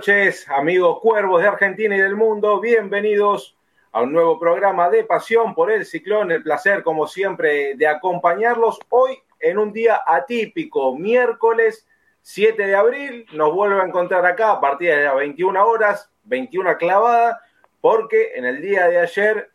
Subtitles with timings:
[0.00, 2.58] noches, amigos cuervos de Argentina y del mundo.
[2.58, 3.54] Bienvenidos
[3.92, 6.32] a un nuevo programa de Pasión por el Ciclón.
[6.32, 11.86] El placer, como siempre, de acompañarlos hoy en un día atípico, miércoles
[12.22, 13.26] 7 de abril.
[13.34, 17.42] Nos vuelve a encontrar acá a partir de las 21 horas, 21 clavada,
[17.82, 19.50] porque en el día de ayer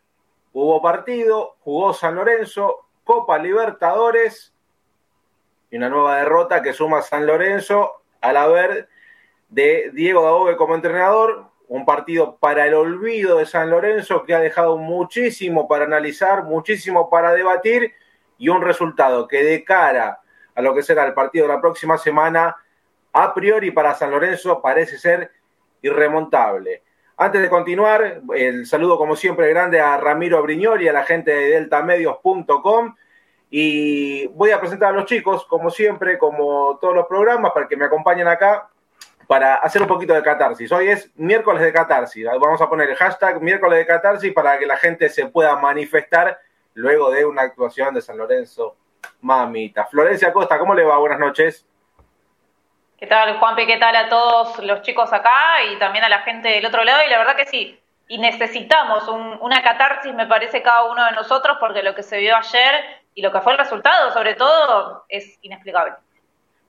[0.52, 4.54] hubo partido, jugó San Lorenzo, Copa Libertadores
[5.72, 8.88] y una nueva derrota que suma San Lorenzo al haber
[9.48, 14.40] de Diego Dabove como entrenador, un partido para el olvido de San Lorenzo que ha
[14.40, 17.92] dejado muchísimo para analizar, muchísimo para debatir
[18.38, 20.20] y un resultado que de cara
[20.54, 22.56] a lo que será el partido de la próxima semana,
[23.12, 25.30] a priori para San Lorenzo parece ser
[25.82, 26.82] irremontable.
[27.18, 31.50] Antes de continuar, el saludo como siempre grande a Ramiro Briñoli, a la gente de
[31.50, 32.94] deltamedios.com
[33.50, 37.76] y voy a presentar a los chicos, como siempre, como todos los programas, para que
[37.76, 38.68] me acompañen acá
[39.26, 40.70] para hacer un poquito de catarsis.
[40.70, 42.24] Hoy es miércoles de catarsis.
[42.24, 46.38] Vamos a poner el hashtag miércoles de catarsis para que la gente se pueda manifestar
[46.74, 48.76] luego de una actuación de San Lorenzo.
[49.20, 49.86] Mamita.
[49.86, 50.98] Florencia Costa, ¿cómo le va?
[50.98, 51.66] Buenas noches.
[52.98, 53.66] ¿Qué tal, Juanpi?
[53.66, 57.02] ¿Qué tal a todos los chicos acá y también a la gente del otro lado?
[57.06, 61.58] Y la verdad que sí, y necesitamos una catarsis, me parece, cada uno de nosotros,
[61.60, 65.38] porque lo que se vio ayer y lo que fue el resultado, sobre todo, es
[65.42, 65.94] inexplicable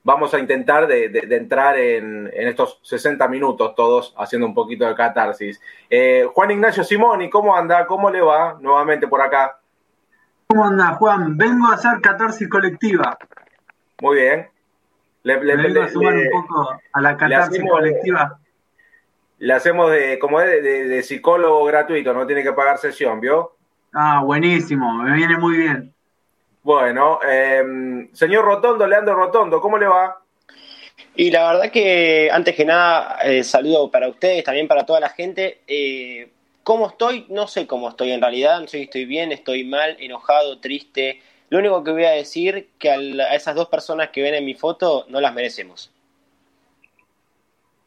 [0.08, 5.62] vamos a intentar de, entrar en, estos 60 minutos todos haciendo un poquito de catarsis.
[5.90, 7.86] Eh, Juan Ignacio Simoni, ¿cómo anda?
[7.86, 9.60] ¿Cómo le va nuevamente por acá?
[10.48, 11.36] ¿Cómo anda, Juan?
[11.36, 13.18] Vengo a hacer catarsis colectiva.
[14.02, 14.48] Muy bien.
[15.24, 18.40] Le, vengo a sumar un poco a la catarsis colectiva.
[19.40, 23.58] Le hacemos de, como es, de, psicólogo gratuito, no tiene que pagar sesión, ¿vio?
[23.92, 25.94] Ah, buenísimo, me viene muy bien.
[26.68, 30.22] Bueno, em, señor Rotondo, Leandro Rotondo, ¿cómo le va?
[31.16, 35.08] Y la verdad que, antes que nada, eh, saludo para ustedes, también para toda la
[35.08, 35.62] gente.
[35.66, 36.30] Eh,
[36.64, 37.26] ¿Cómo estoy?
[37.30, 41.22] No sé cómo estoy en realidad, no sé si estoy bien, estoy mal, enojado, triste.
[41.50, 42.98] Lo único que voy a decir que a,
[43.34, 45.94] esas dos personas que ven en mi foto no las merecemos.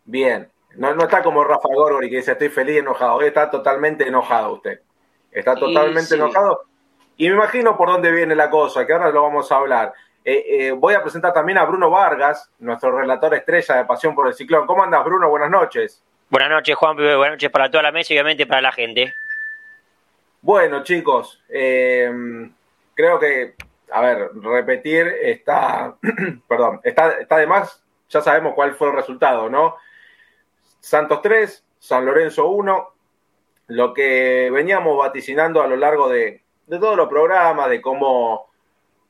[0.06, 4.08] Bien, no, no está como Rafa Gorgori que dice estoy feliz y enojado, está totalmente
[4.08, 4.80] enojado usted.
[5.30, 6.69] Está totalmente enojado
[7.20, 9.92] y me imagino por dónde viene la cosa, que ahora lo vamos a hablar.
[10.24, 14.26] Eh, eh, voy a presentar también a Bruno Vargas, nuestro relator estrella de Pasión por
[14.26, 14.66] el Ciclón.
[14.66, 15.28] ¿Cómo andas, Bruno?
[15.28, 16.02] Buenas noches.
[16.30, 16.96] Buenas noches, Juan.
[16.96, 19.12] Buenas noches para toda la mesa y obviamente para la gente.
[20.40, 22.10] Bueno, chicos, eh,
[22.94, 23.54] creo que,
[23.92, 25.96] a ver, repetir está,
[26.48, 27.84] perdón, está, está de más.
[28.08, 29.76] Ya sabemos cuál fue el resultado, ¿no?
[30.80, 32.94] Santos 3, San Lorenzo 1,
[33.66, 38.48] lo que veníamos vaticinando a lo largo de, de todos los programas, de cómo,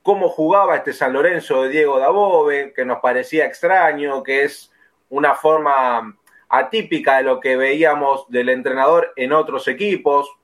[0.01, 4.71] cómo jugaba este San Lorenzo de Diego Dabove, que nos parecía extraño, que es
[5.11, 6.17] una forma
[6.49, 10.35] atípica de lo que veíamos del entrenador en otros equipos,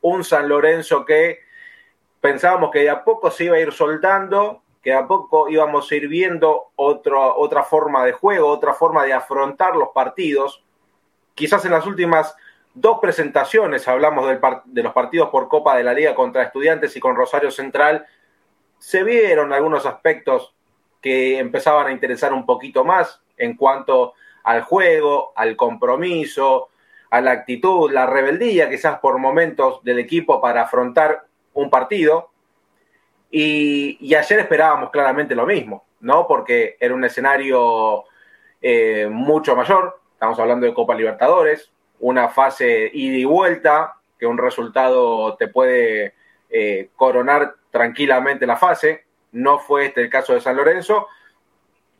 [0.00, 1.40] un San Lorenzo que
[2.22, 5.92] pensábamos que de a poco se iba a ir soltando, que de a poco íbamos
[5.92, 10.64] a ir viendo otra forma de juego, otra forma de afrontar los partidos.
[11.34, 12.34] Quizás en las últimas
[12.74, 14.26] dos presentaciones, hablamos
[14.64, 18.06] de los partidos por Copa de la Liga contra Estudiantes y con Rosario Central,
[18.78, 20.54] se vieron algunos aspectos
[21.00, 26.68] que empezaban a interesar un poquito más en cuanto al juego, al compromiso,
[27.10, 32.30] a la actitud, la rebeldía quizás por momentos del equipo para afrontar un partido.
[33.30, 36.26] Y, ayer esperábamos claramente lo mismo, ¿no?
[36.26, 38.04] Porque era un escenario
[38.60, 41.70] eh, mucho mayor, estamos hablando de Copa Libertadores,
[42.02, 46.14] una fase ida y vuelta, que un resultado te puede
[46.50, 49.04] eh, coronar tranquilamente la fase.
[49.30, 51.06] No fue este el caso de San Lorenzo.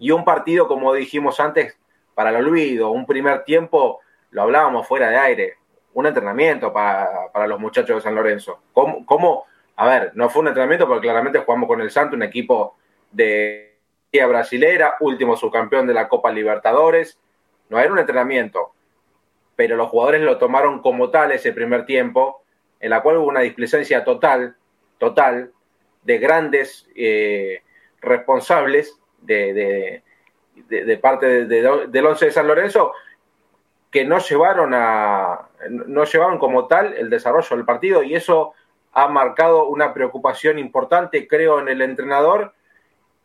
[0.01, 1.79] Y un partido, como dijimos antes,
[2.15, 2.91] para el olvido.
[2.91, 4.01] Un primer tiempo,
[4.33, 5.57] lo hablábamos fuera de aire,
[5.95, 8.61] un entrenamiento para, los muchachos de San Lorenzo.
[8.73, 9.45] ¿Cómo, ¿Cómo,
[9.77, 12.77] A ver, no fue un entrenamiento porque claramente jugamos con el Santo, un equipo
[13.13, 13.79] de
[14.13, 17.21] brasilera, último subcampeón de la Copa Libertadores.
[17.69, 18.73] No era un entrenamiento
[19.63, 22.43] pero los jugadores lo tomaron como tal ese primer tiempo,
[22.81, 24.57] en la cual hubo una displicencia total,
[24.99, 25.53] total,
[26.03, 27.63] de grandes eh,
[28.01, 30.03] responsables de,
[30.69, 32.93] de, parte del once de San Lorenzo,
[33.89, 38.55] que no llevaron a no llevaron como tal el desarrollo del partido y eso
[38.93, 42.53] ha marcado una preocupación importante, creo, en el entrenador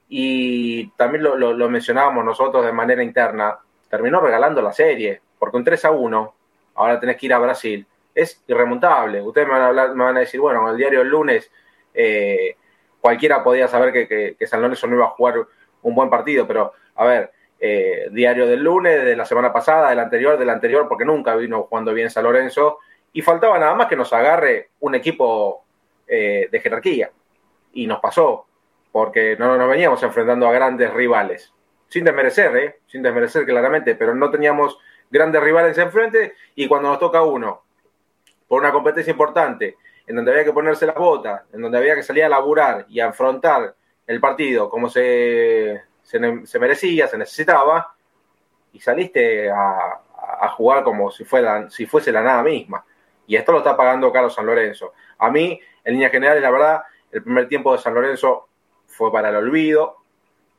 [0.08, 3.58] y también lo, lo mencionábamos nosotros de manera interna,
[3.90, 6.34] terminó regalando la serie, porque un 3 a 1,
[6.76, 9.22] ahora tenés que ir a Brasil, es irremontable.
[9.22, 9.54] Ustedes me
[10.04, 11.52] van a, decir, bueno, el diario el lunes
[11.94, 12.56] eh,
[13.00, 15.36] cualquiera podía saber que, San Lorenzo no iba a jugar
[15.84, 20.00] un buen partido, pero a ver, eh, diario del lunes, de la semana pasada, del
[20.00, 22.80] anterior, del anterior, porque nunca vino jugando bien San Lorenzo.
[23.14, 25.64] Y faltaba nada más que nos agarre un equipo
[26.08, 27.12] eh, de jerarquía.
[27.74, 28.46] Y nos pasó,
[28.92, 31.54] porque no nos veníamos enfrentando a grandes rivales.
[31.88, 32.80] Sin desmerecer.
[32.88, 34.78] Sin desmerecer claramente, pero no teníamos
[35.10, 37.64] grandes rivales enfrente y cuando nos toca uno,
[38.48, 42.04] por una competencia importante, en donde había que ponerse la bota, en donde había que
[42.04, 43.76] salir a laburar y a afrontar
[44.06, 46.20] el partido como se, se,
[46.60, 47.94] merecía, se necesitaba,
[48.72, 50.00] y saliste a,
[50.40, 52.86] a, jugar como si, fuera, si fuese la nada misma.
[53.26, 54.94] Y esto lo está pagando Carlos San Lorenzo.
[55.18, 58.48] A mí, en líneas generales, la verdad, el primer tiempo de San Lorenzo
[58.86, 59.98] fue para el olvido.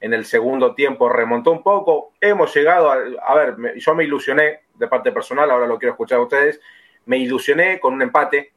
[0.00, 2.12] En el segundo tiempo remontó un poco.
[2.20, 6.18] Hemos llegado a, a ver, yo me ilusioné de parte personal, ahora lo quiero escuchar
[6.18, 6.60] a ustedes.
[7.06, 8.52] Me ilusioné con un empate.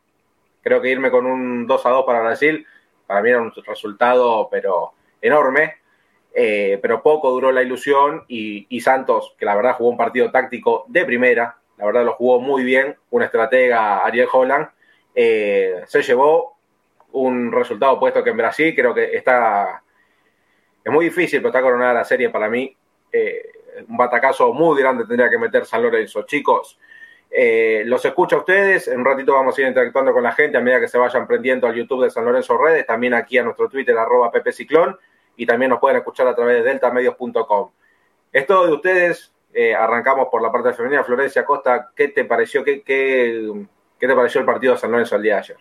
[0.61, 2.67] Creo que irme con un 2 a 2 para Brasil,
[3.07, 5.81] para mí era un resultado, pero enorme.
[6.33, 10.85] Eh, pero poco duró la ilusión y, Santos, que la verdad jugó un partido táctico
[10.88, 14.69] de primera, la verdad lo jugó muy bien, un estratega Ariel Holland,
[15.13, 16.55] eh, se llevó
[17.11, 19.83] un resultado puesto que en Brasil creo que está,
[20.83, 22.75] es muy difícil, pero está coronada la serie para mí.
[23.12, 23.51] Eh,
[23.88, 26.24] un batacazo muy grande tendría que meter San Lorenzo.
[26.24, 26.78] Chicos,
[27.86, 28.88] los escucho a ustedes.
[28.88, 31.25] En un ratito vamos a ir interactuando con la gente a medida que se vayan
[31.25, 34.98] prendiendo al YouTube de San Lorenzo Redes, también aquí a nuestro Twitter, arroba Pepe Ciclón
[35.36, 37.72] y también nos pueden escuchar a través de deltamedios.com.
[38.31, 41.04] Esto de ustedes, eh, arrancamos por la parte femenina.
[41.04, 43.66] Florencia Costa, ¿qué te pareció, qué, qué,
[44.00, 45.57] te pareció el partido de San Lorenzo el día de ayer?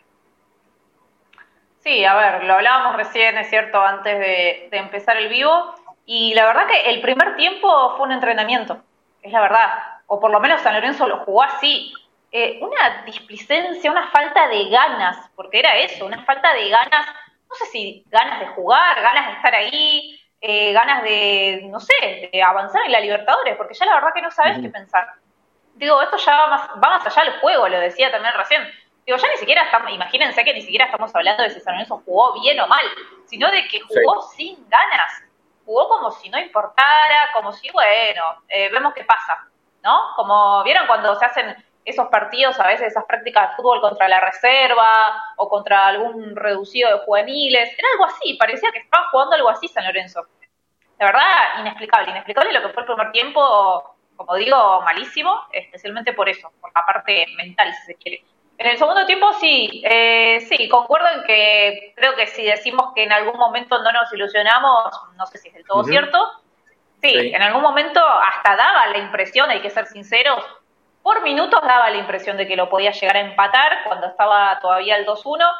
[1.80, 5.74] Sí, a ver, lo hablábamos recién, es cierto, antes de, empezar el vivo,
[6.04, 8.82] y la verdad que el primer tiempo fue un entrenamiento,
[9.22, 9.70] es la verdad,
[10.06, 11.92] o por lo menos San Lorenzo lo jugó así,
[12.32, 17.06] eh, una displicencia, una falta de ganas, porque era eso, una falta de ganas
[17.50, 22.30] no sé si ganas de jugar, ganas de estar ahí, eh, ganas de, no sé,
[22.32, 25.08] de avanzar en la Libertadores, porque ya la verdad que no sabes qué pensar.
[25.74, 28.62] Digo, esto ya va más, va más allá del juego, lo decía también recién.
[29.06, 32.02] Digo, ya ni siquiera estamos, imagínense que ni siquiera estamos hablando de si San Lorenzo
[32.04, 32.84] jugó bien o mal,
[33.24, 35.24] sino de que jugó sin ganas,
[35.64, 39.48] jugó como si no importara, como si, bueno, eh, vemos qué pasa,
[39.82, 40.14] ¿no?
[40.16, 44.20] Como vieron cuando se hacen esos partidos, a veces esas prácticas de fútbol contra la
[44.20, 47.72] reserva o contra algún reducido de juveniles.
[47.78, 50.26] Era algo así, parecía que estaba jugando algo así San Lorenzo.
[50.98, 56.28] De verdad, inexplicable, inexplicable lo que fue el primer tiempo, como digo, malísimo, especialmente por
[56.28, 58.24] eso, por la parte mental, si se quiere.
[58.60, 63.04] En el segundo tiempo sí, eh, sí, concuerdo en que creo que si decimos que
[63.04, 64.84] en algún momento no nos ilusionamos,
[65.16, 66.18] no sé si es del todo cierto.
[67.00, 70.44] sí, en algún momento hasta daba la impresión, hay que ser sinceros,
[71.02, 74.96] por minutos daba la impresión de que lo podía llegar a empatar cuando estaba todavía
[74.96, 75.50] el 2-1.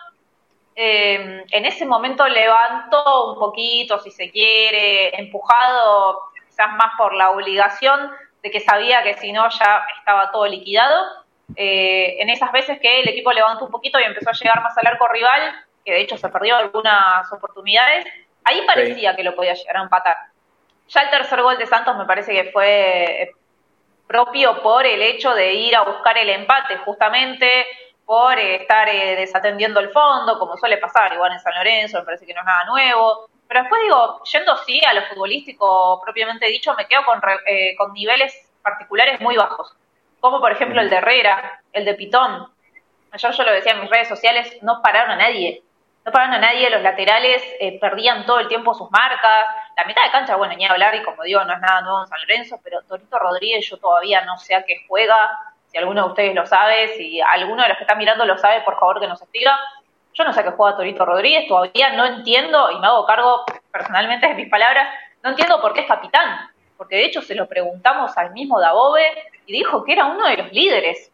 [0.77, 7.31] Eh, en ese momento levantó un poquito, si se quiere, empujado quizás más por la
[7.31, 8.11] obligación
[8.43, 11.21] de que sabía que si no ya estaba todo liquidado.
[11.57, 14.77] Eh, en esas veces que el equipo levantó un poquito y empezó a llegar más
[14.79, 15.55] al arco rival,
[15.85, 18.07] que de hecho se perdió algunas oportunidades,
[18.45, 20.17] ahí parecía que lo podía llegar a empatar.
[20.89, 23.33] Ya el tercer gol de Santos me parece que fue
[24.07, 27.65] propio por el hecho de ir a buscar el empate, justamente
[28.05, 32.05] por eh, estar eh, desatendiendo el fondo, como suele pasar igual en San Lorenzo, me
[32.05, 33.31] parece que no es nada nuevo.
[33.47, 37.93] Pero después digo, yendo sí a lo futbolístico propiamente dicho, me quedo con, eh, con
[37.93, 39.77] niveles particulares muy bajos,
[40.21, 42.49] como por ejemplo el de Herrera, el de Pitón.
[43.13, 45.63] Ayer yo lo decía en mis redes sociales, no pararon a nadie
[46.05, 49.47] no pararon a nadie, los laterales eh, perdían todo el tiempo sus marcas,
[49.77, 52.07] la mitad de cancha, bueno, ni hablar, y como digo, no es nada nuevo en
[52.07, 55.31] San Lorenzo, pero Torito Rodríguez yo todavía no sé a qué juega,
[55.67, 58.63] si alguno de ustedes lo sabe, si alguno de los que están mirando lo sabe,
[58.63, 59.59] por favor que nos explica.
[60.15, 63.45] Yo no sé a qué juega Torito Rodríguez, todavía no entiendo, y me hago cargo
[63.71, 64.89] personalmente de mis palabras,
[65.23, 69.05] no entiendo por qué es capitán, porque de hecho se lo preguntamos al mismo Dabove
[69.51, 71.11] y dijo que era uno de los líderes.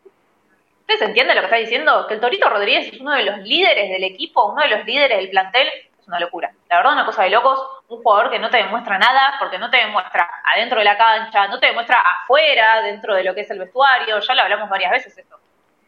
[0.80, 2.06] ¿Ustedes entienden lo que está diciendo?
[2.06, 5.16] Que el Torito Rodríguez es uno de los líderes del equipo, uno de los líderes
[5.16, 5.66] del plantel,
[5.98, 6.52] es una locura.
[6.68, 9.70] La verdad, una cosa de locos, un jugador que no te demuestra nada, porque no
[9.70, 13.50] te demuestra adentro de la cancha, no te demuestra afuera, dentro de lo que es
[13.50, 15.38] el vestuario, ya lo hablamos varias veces esto.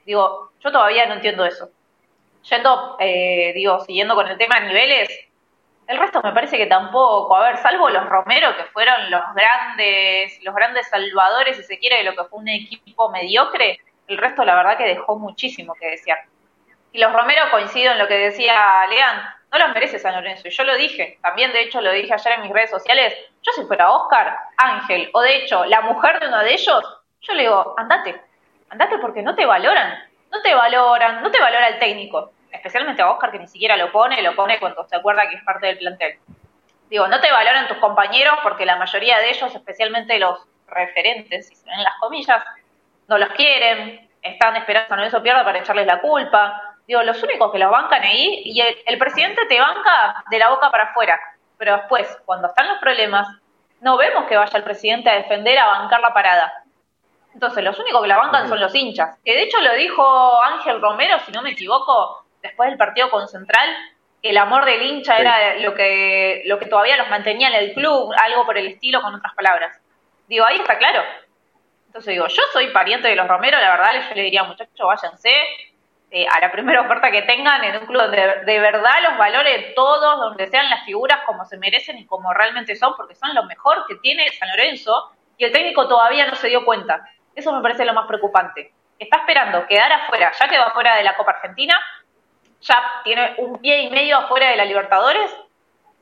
[0.07, 1.69] Digo, yo todavía no entiendo eso.
[2.49, 5.28] Yendo, eh, digo, siguiendo con el tema de niveles,
[5.89, 10.39] el resto me parece que tampoco, a ver, salvo los Romero, que fueron los grandes,
[10.43, 14.45] los grandes salvadores, si se quiere, de lo que fue un equipo mediocre, el resto
[14.45, 16.19] la verdad que dejó muchísimo que desear.
[16.93, 20.47] Y los Romero coincido en lo que decía Lean, no los merece San Lorenzo.
[20.47, 23.53] Y yo lo dije, también de hecho lo dije ayer en mis redes sociales, yo
[23.53, 26.85] si fuera Oscar, Ángel, o de hecho la mujer de uno de ellos,
[27.23, 28.21] yo le digo, andate,
[28.69, 33.11] andate porque no te valoran, no te valoran, no te valora el técnico, especialmente a
[33.11, 35.79] Oscar que ni siquiera lo pone, lo pone cuando se acuerda que es parte del
[35.79, 36.19] plantel.
[36.91, 40.39] Digo, no te valoran tus compañeros porque la mayoría de ellos, especialmente los
[40.69, 42.43] referentes, si se ven las comillas,
[43.09, 46.77] no los quieren, están esperando a eso pierda para echarles la culpa.
[46.87, 50.71] Digo, los únicos que los bancan ahí, y el, presidente te banca de la boca
[50.71, 51.21] para afuera,
[51.59, 53.29] pero después, cuando están los problemas,
[53.81, 56.53] no vemos que vaya el presidente a defender, a bancar la parada.
[57.35, 59.19] Entonces, los únicos que la bancan son los hinchas.
[59.25, 63.29] Que de hecho lo dijo Ángel Romero, si no me equivoco, después del partido con
[63.29, 63.69] Central,
[64.23, 68.13] el amor del hincha era lo que, lo que todavía los mantenía en el club,
[68.25, 69.81] algo por el estilo, con otras palabras.
[70.27, 71.03] Digo, ahí está claro.
[71.87, 75.31] Entonces digo, yo soy pariente de los Romero, la verdad, yo le diría, muchachos, váyanse
[76.11, 79.73] eh, a la primera oferta que tengan en un club donde de verdad los valore
[79.75, 83.45] todos, donde sean las figuras como se merecen y como realmente son, porque son lo
[83.45, 87.09] mejor que tiene San Lorenzo, y el técnico todavía no se dio cuenta.
[87.35, 88.73] Eso me parece lo más preocupante.
[88.99, 91.79] Está esperando quedar afuera, ya quedó afuera de la Copa Argentina,
[92.61, 95.31] ya tiene un pie y medio afuera de la Libertadores.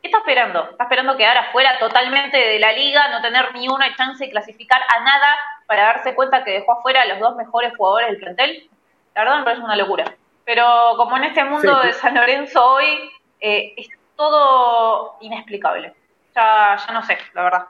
[0.01, 0.71] ¿Qué está esperando?
[0.71, 4.81] Está esperando quedar afuera totalmente de la liga, no tener ni una chance de clasificar
[4.83, 5.37] a nada
[5.67, 8.71] para darse cuenta que dejó afuera a los dos mejores jugadores del plantel.
[9.15, 10.05] La verdad me parece una locura.
[10.45, 13.11] Pero como en este mundo de San Lorenzo hoy,
[13.41, 15.95] eh, es todo inexplicable.
[16.35, 17.67] Ya, ya no sé, la verdad.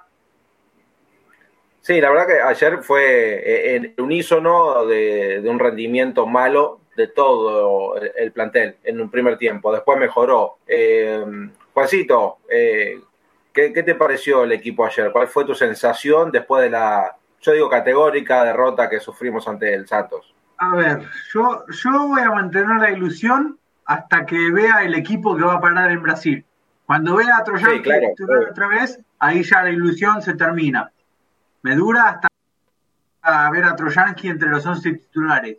[1.86, 8.32] Sí, la verdad que ayer fue el unísono de, un rendimiento malo de todo el,
[8.32, 9.72] plantel en un primer tiempo.
[9.72, 10.58] Después mejoró.
[10.66, 11.24] Eh,
[11.72, 13.00] Juancito, eh,
[13.52, 15.12] ¿qué, te pareció el equipo ayer?
[15.12, 19.86] ¿Cuál fue tu sensación después de la, yo digo, categórica derrota que sufrimos ante el
[19.86, 20.34] Santos?
[20.58, 25.44] A ver, yo, yo voy a mantener la ilusión hasta que vea el equipo que
[25.44, 26.44] va a parar en Brasil.
[26.86, 27.82] Cuando vea a Trojan
[28.50, 30.90] otra vez, ahí ya la ilusión se termina
[31.66, 32.20] me dura
[33.22, 35.56] hasta ver a Trojansky entre los 11 titulares.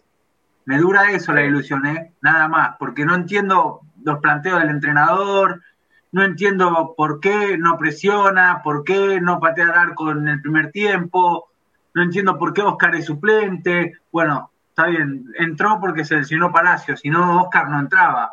[0.67, 2.13] Me dura eso la ilusión, ¿eh?
[2.21, 5.63] Nada más, porque no entiendo los planteos del entrenador,
[6.11, 10.71] no entiendo por qué no presiona, por qué no patea el arco en el primer
[10.71, 11.49] tiempo,
[11.95, 13.93] no entiendo por qué Oscar es suplente.
[14.11, 18.31] Bueno, está bien, entró porque se lesionó Palacio, si no Oscar no entraba.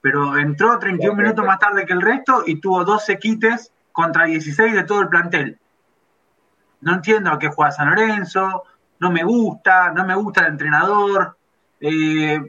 [0.00, 4.72] Pero entró 31 minutos más tarde que el resto y tuvo 12 quites contra 16
[4.72, 5.58] de todo el plantel
[6.82, 8.64] no entiendo a qué juega San Lorenzo,
[9.00, 11.36] no me gusta, no me gusta el entrenador.
[11.82, 12.40] Eh,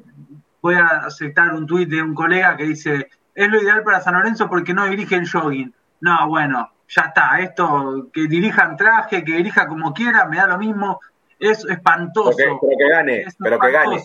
[0.62, 4.14] voy a aceptar un tuit de un colega que dice, es lo ideal para San
[4.14, 5.74] Lorenzo porque no dirigen jogging.
[6.02, 10.58] No, bueno, ya está, esto, que dirijan traje, que dirija como quiera, me da lo
[10.58, 11.00] mismo,
[11.40, 12.38] es espantoso.
[12.38, 14.04] Pero que, gane, pero que gane.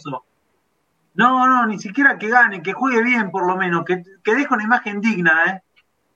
[1.14, 4.54] No, no, ni siquiera que gane, que juegue bien por lo menos, que, que deje
[4.54, 5.62] una imagen digna, ¿eh?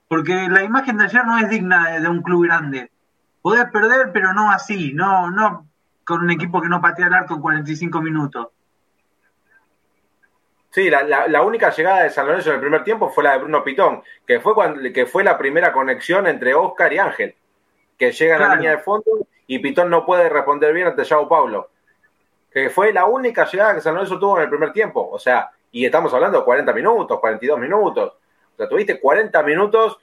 [0.08, 2.90] Porque la imagen de ayer no es digna de un club grande
[3.42, 5.66] podés perder, pero no así, no, no
[6.04, 8.48] con un equipo que no patea el arco en 45 minutos.
[10.72, 13.62] Sí, la, única llegada de San Lorenzo en el primer tiempo fue la de Bruno
[13.62, 17.34] Pitón, que fue, cuando, que fue la primera conexión entre Oscar y Ángel,
[17.98, 21.28] que llega a la línea de fondo y Pitón no puede responder bien ante Yao
[21.28, 21.68] Paulo.
[22.50, 25.06] Que fue la única llegada que San Lorenzo tuvo en el primer tiempo.
[25.10, 28.14] O sea, y estamos hablando de 40 minutos, 42 minutos.
[28.54, 29.98] O sea, tuviste 40 minutos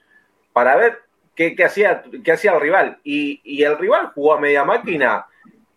[0.54, 1.00] para ver
[1.36, 3.00] qué, hacía, qué hacía el rival.
[3.04, 5.26] Y, el rival jugó a media máquina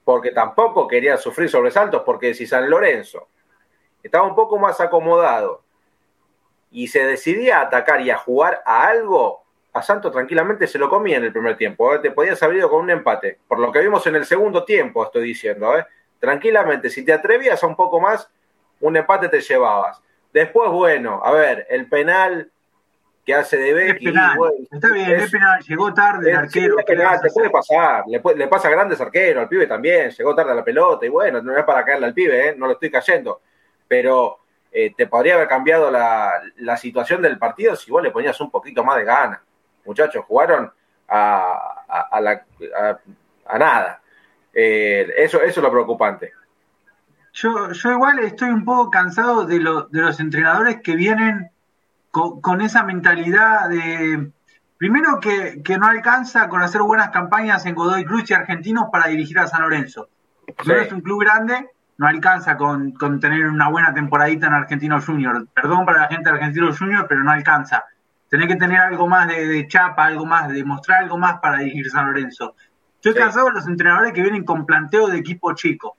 [0.04, 3.28] porque tampoco quería sufrir sobresaltos, porque si San Lorenzo
[4.02, 5.62] estaba un poco más acomodado
[6.70, 9.42] y se decidía a atacar y a jugar a algo,
[9.72, 11.94] a Santos tranquilamente se lo comía en el primer tiempo.
[11.94, 11.98] ¿eh?
[11.98, 13.38] Te podías haber ido con un empate.
[13.46, 15.76] Por lo que vimos en el segundo tiempo, estoy diciendo.
[15.78, 15.86] ¿eh?
[16.18, 18.28] Tranquilamente, si te atrevías a un poco más,
[18.80, 20.00] un empate te llevabas.
[20.32, 22.50] Después, bueno, a ver, el penal
[23.24, 24.08] que hace de Becky.
[24.08, 26.76] Está bien, es, penal, llegó tarde el arquero.
[26.76, 30.54] te puede pasar, le, le, pasa a grandes arqueros, al pibe también, llegó tarde a
[30.56, 32.54] la pelota y bueno, no es para caerle al pibe, ¿eh?
[32.56, 33.40] no lo estoy cayendo,
[33.92, 34.38] pero
[34.72, 38.50] eh, te podría haber cambiado la, la, situación del partido si vos le ponías un
[38.50, 39.42] poquito más de gana.
[39.84, 40.72] Muchachos, jugaron
[41.08, 42.42] a, a, la,
[43.44, 44.00] a nada.
[44.54, 46.32] Eh, eso, eso es lo preocupante.
[47.34, 51.50] Yo, yo igual estoy un poco cansado de, lo, de los entrenadores que vienen
[52.10, 54.30] con, esa mentalidad de,
[54.78, 59.38] primero que, no alcanza con hacer buenas campañas en Godoy Cruz y Argentinos para dirigir
[59.38, 60.08] a San Lorenzo.
[60.64, 61.68] No es un club grande,
[62.02, 65.46] no alcanza con, tener una buena temporadita en Argentino Junior.
[65.54, 67.84] Perdón para la gente de Argentino Junior, pero no alcanza.
[68.28, 71.88] Tenés que tener algo más de, chapa, algo más, de mostrar algo más para dirigir
[71.90, 72.56] San Lorenzo.
[72.96, 75.96] Estoy cansado de los entrenadores que vienen con planteo de equipo chico,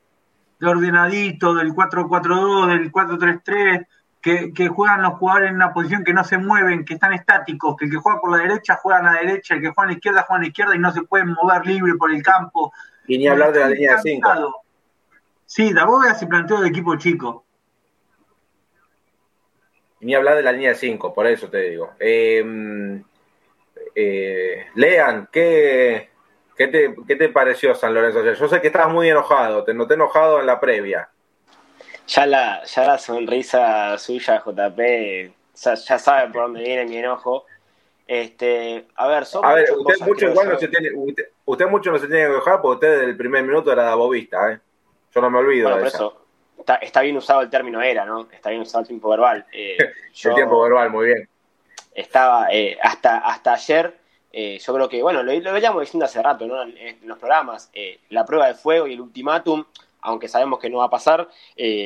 [0.60, 3.88] de ordenadito, del 4-4-2, del 4-3-3,
[4.22, 7.86] que, juegan los jugadores en una posición que no se mueven, que están estáticos, que
[7.86, 9.94] el que juega por la derecha juega a la derecha, el que juega a la
[9.94, 12.74] izquierda juega a la izquierda y no se pueden mover libre por el campo.
[13.08, 14.63] Y ni hablar de la línea de 5.
[15.56, 17.46] Sí, Daboga se planteó de equipo chico.
[20.00, 21.92] ni hablar de la línea de 5, por eso te digo.
[22.00, 23.04] Em,
[23.94, 26.10] Eh, Lean, ¿qué,
[26.58, 28.36] qué, te, ¿qué te pareció San Lorenzo ayer?
[28.36, 31.10] Yo sé que estabas muy enojado, te noté enojado en la previa.
[32.08, 37.46] Ya la, ya la sonrisa suya, JP, ya, ya sabe por dónde viene mi enojo.
[38.08, 40.90] Este, a ver, son a ver, usted mucho igual no se tiene,
[41.46, 44.52] usted, mucho no se tiene que enojar porque usted desde el primer minuto era dabovista,
[44.52, 44.60] ¿eh?
[45.14, 46.20] Yo no me olvido de eso.
[46.82, 48.28] Está, bien usado el término era, ¿no?
[48.32, 49.46] Está bien usado el tiempo verbal.
[49.54, 51.30] Eh, el tiempo verbal, muy bien.
[51.94, 53.98] Estaba, eh, hasta, hasta ayer,
[54.32, 56.62] eh, yo creo que, bueno, lo, lo veíamos diciendo hace rato, ¿no?
[56.64, 57.72] En, los programas,
[58.10, 59.66] la prueba de fuego y el ultimátum,
[60.02, 61.30] aunque sabemos que no va a pasar,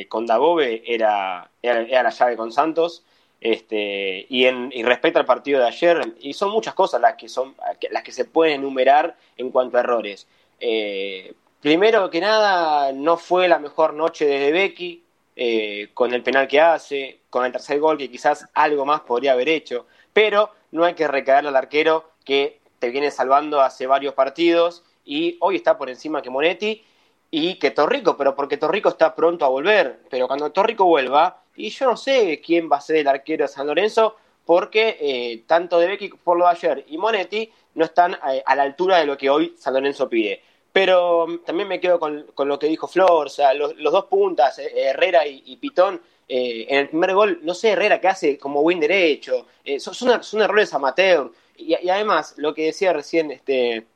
[0.10, 3.04] con Dabove era, era, era la llave con Santos.
[3.40, 7.30] Este, y, en, y respecto al partido de ayer, y son muchas cosas las que,
[7.30, 7.56] son,
[7.92, 10.28] las que se pueden enumerar en cuanto a errores.
[10.60, 11.34] Eh,
[11.68, 15.04] primero que nada, no fue la mejor noche de Becky,
[15.36, 19.34] eh, con el penal que hace, con el tercer gol que quizás algo más podría
[19.34, 24.14] haber hecho, pero no hay que recaer al arquero que te viene salvando hace varios
[24.14, 26.86] partidos y hoy está por encima que Monetti
[27.32, 31.70] y que Torrico, pero porque Torrico está pronto a volver, pero cuando Torrico vuelva, y
[31.70, 35.80] yo no sé quién va a ser el arquero de San Lorenzo, porque eh, tanto
[35.80, 39.06] De Becky por lo de ayer y Monetti no están eh, a la altura de
[39.06, 40.47] lo que hoy San Lorenzo pide.
[40.78, 44.72] Pero también me quedo con, lo que dijo Flor, o sea, los, dos puntas, eh,
[44.76, 49.48] Herrera y, Pitón, en el primer gol, no sé Herrera qué hace como buen derecho,
[49.80, 51.32] son, son, errores amateur.
[51.58, 53.88] Y, además, lo que decía recién este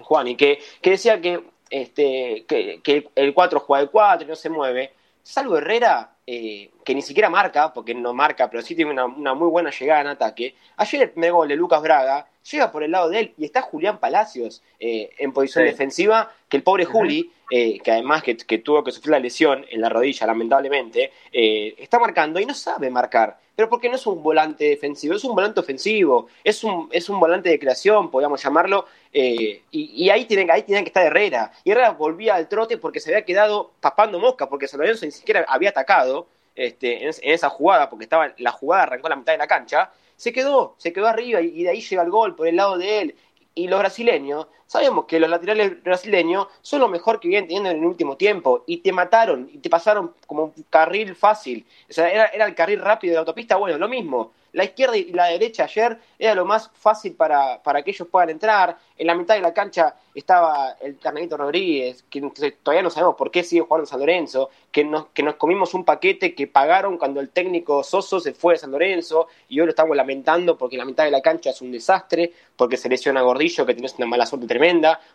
[0.00, 4.30] Juan, y que, que decía que, este, que, que el 4 juega de 4 y
[4.30, 4.92] no se mueve,
[5.24, 9.48] salvo Herrera, eh, que ni siquiera marca, porque no marca, pero sí tiene una, muy
[9.48, 10.54] buena llegada en ataque.
[10.76, 13.60] Ayer el primer gol de Lucas Braga llega por el lado de él y está
[13.62, 18.84] Julián Palacios eh, en posición defensiva, que el pobre Juli, eh, que además que, tuvo
[18.84, 23.41] que sufrir la lesión en la rodilla, lamentablemente, está marcando y no sabe marcar.
[23.54, 27.20] Pero porque no es un volante defensivo, es un volante ofensivo, es un, es un
[27.20, 31.52] volante de creación, podríamos llamarlo, y, ahí, tienen, ahí tienen que estar Herrera.
[31.64, 35.12] Y Herrera volvía al trote porque se había quedado papando mosca, porque San Lorenzo ni
[35.12, 39.38] siquiera había atacado este, en, esa jugada, porque estaba la jugada arrancó la mitad de
[39.38, 42.56] la cancha, se quedó, se quedó arriba y, de ahí llega el gol por el
[42.56, 43.16] lado de él.
[43.54, 47.76] Y los brasileños, sabemos que los laterales brasileños son lo mejor que vienen teniendo en
[47.76, 51.66] el último tiempo y te mataron y te pasaron como un carril fácil.
[51.90, 54.32] O sea, era, era el carril rápido de la autopista, bueno, lo mismo.
[54.52, 58.30] La izquierda y la derecha ayer era lo más fácil para, para que ellos puedan
[58.30, 58.76] entrar.
[58.98, 62.20] En la mitad de la cancha estaba el Carnalito Rodríguez, que
[62.62, 65.72] todavía no sabemos por qué sigue jugando en San Lorenzo, que nos, que nos comimos
[65.72, 69.66] un paquete que pagaron cuando el técnico Soso se fue de San Lorenzo y hoy
[69.66, 73.22] lo estamos lamentando porque la mitad de la cancha es un desastre, porque se lesiona
[73.22, 74.61] Gordillo, que tenés una mala suerte tremenda,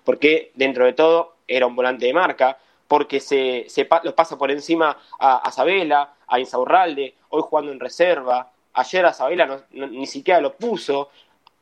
[0.03, 2.57] porque dentro de todo era un volante de marca,
[2.87, 7.79] porque se, se los pasa por encima a, a Sabela, a Insaurralde, hoy jugando en
[7.79, 11.09] reserva, ayer a Sabela ni siquiera lo puso.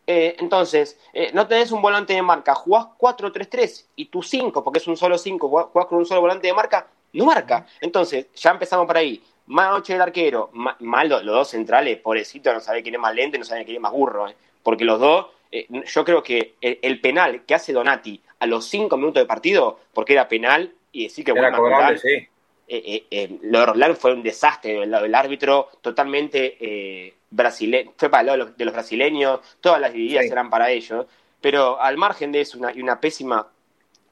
[0.07, 4.79] Eh, entonces, eh, no tenés un volante de marca, jugás 4-3-3 y tu 5, porque
[4.79, 7.65] es un solo 5, jugás con un solo volante de marca, no marca.
[7.81, 9.23] Entonces, ya empezamos por ahí.
[9.47, 13.37] Más noche del arquero, mal los, dos centrales, pobrecito, no sabe quién es más lento,
[13.37, 14.35] no sabe quién es más burro, eh.
[14.63, 15.27] porque los dos,
[15.69, 20.13] yo creo que el, penal que hace Donati a los 5 minutos de partido, porque
[20.13, 22.27] era penal, y decir que era cobrable, sí
[22.67, 28.09] eh, eh, eh, lo de Roland fue un desastre, el, árbitro totalmente eh, brasileño, fue
[28.09, 31.05] para el lado de los, brasileños, todas las divididas eran para ellos,
[31.39, 33.47] pero al margen de eso y una pésima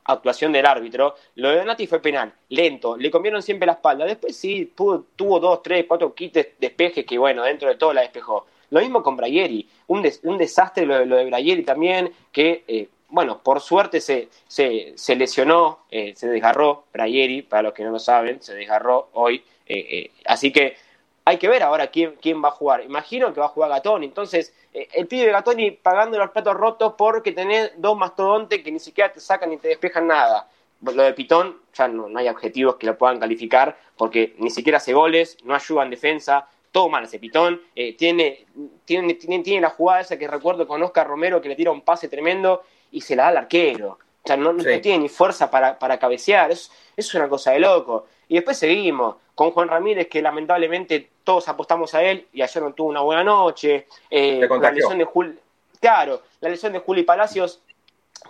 [0.05, 4.35] actuación del árbitro, lo de Donati fue penal, lento, le comieron siempre la espalda, después
[4.35, 8.45] sí, tuvo dos, tres, cuatro kits despejes que bueno, dentro de todo la despejó.
[8.73, 13.61] Lo mismo con Brayeri, un, un desastre lo, de Brayeri también, que eh, bueno, por
[13.61, 18.55] suerte se, se, lesionó, eh, se desgarró Brayeri, para los que no lo saben, se
[18.55, 19.43] desgarró hoy.
[19.67, 20.75] Eh, eh, así que
[21.23, 22.83] hay que ver ahora quién, quién va a jugar.
[22.83, 24.07] Imagino que va a jugar Gatoni.
[24.07, 29.13] Entonces, el pibe Gatoni pagando los platos rotos porque tenés dos mastodontes que ni siquiera
[29.13, 30.49] te sacan ni te despejan nada.
[30.81, 34.91] Lo de Pitón, ya no, hay objetivos que lo puedan calificar porque ni siquiera hace
[34.93, 37.61] goles, no ayuda en defensa, todo mal ese Pitón.
[37.73, 38.45] tiene,
[38.83, 41.81] tiene, tiene, tiene, la jugada esa que recuerdo con Oscar Romero que le tira un
[41.81, 43.91] pase tremendo y se la da al arquero.
[43.91, 46.51] O sea, no, tiene ni fuerza para, para cabecear.
[46.51, 48.07] Es, es una cosa de loco.
[48.27, 52.73] Y después seguimos con Juan Ramírez, que lamentablemente todos apostamos a él y ayer no
[52.73, 53.87] tuvo una buena noche.
[54.09, 55.37] Eh, la lesión de Juli,
[55.79, 57.61] claro, la lesión de Juli Palacios,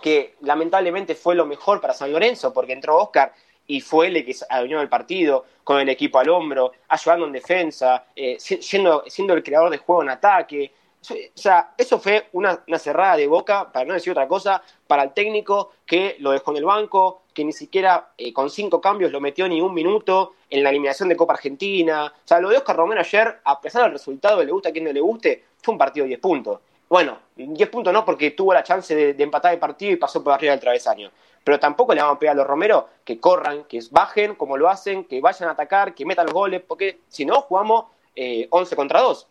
[0.02, 3.32] que lamentablemente fue lo mejor para San Lorenzo, porque entró Oscar
[3.66, 8.06] y fue el que adueñó el partido, con el equipo al hombro, ayudando en defensa,
[8.14, 10.72] eh, siendo, siendo el creador de juego en ataque.
[11.10, 15.12] O sea, eso fue una, cerrada de boca, para no decir otra cosa, para el
[15.12, 19.20] técnico que lo dejó en el banco, que ni siquiera eh, con cinco cambios lo
[19.20, 22.06] metió ni un minuto en la eliminación de Copa Argentina.
[22.06, 24.84] O sea, lo de Oscar Romero ayer, a pesar del resultado, le gusta a quien
[24.84, 26.60] no le guste, fue un partido de 10 puntos.
[26.88, 30.32] Bueno, 10 puntos no, porque tuvo la chance de, empatar el partido y pasó por
[30.32, 31.10] arriba del travesaño.
[31.44, 34.68] Pero tampoco le vamos a pedir a los Romero que corran, que bajen como lo
[34.68, 37.84] hacen, que vayan a atacar, que metan los goles, porque si no, jugamos
[38.16, 39.26] 11 contra 2.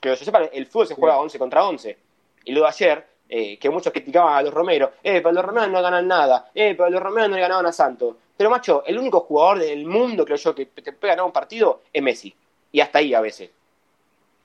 [0.00, 1.96] Que yo sepa, el fútbol se juega 11 contra 11.
[2.44, 5.82] Y luego ayer, eh, que muchos criticaban a los Romero, eh, pero los Romero no
[5.82, 8.16] ganan nada, eh, pero los Romero no le ganaban a Santos.
[8.38, 11.82] Pero macho, el único jugador del mundo, creo yo, que te puede ganar un partido
[11.92, 12.34] es Messi.
[12.70, 13.50] Y hasta ahí a veces.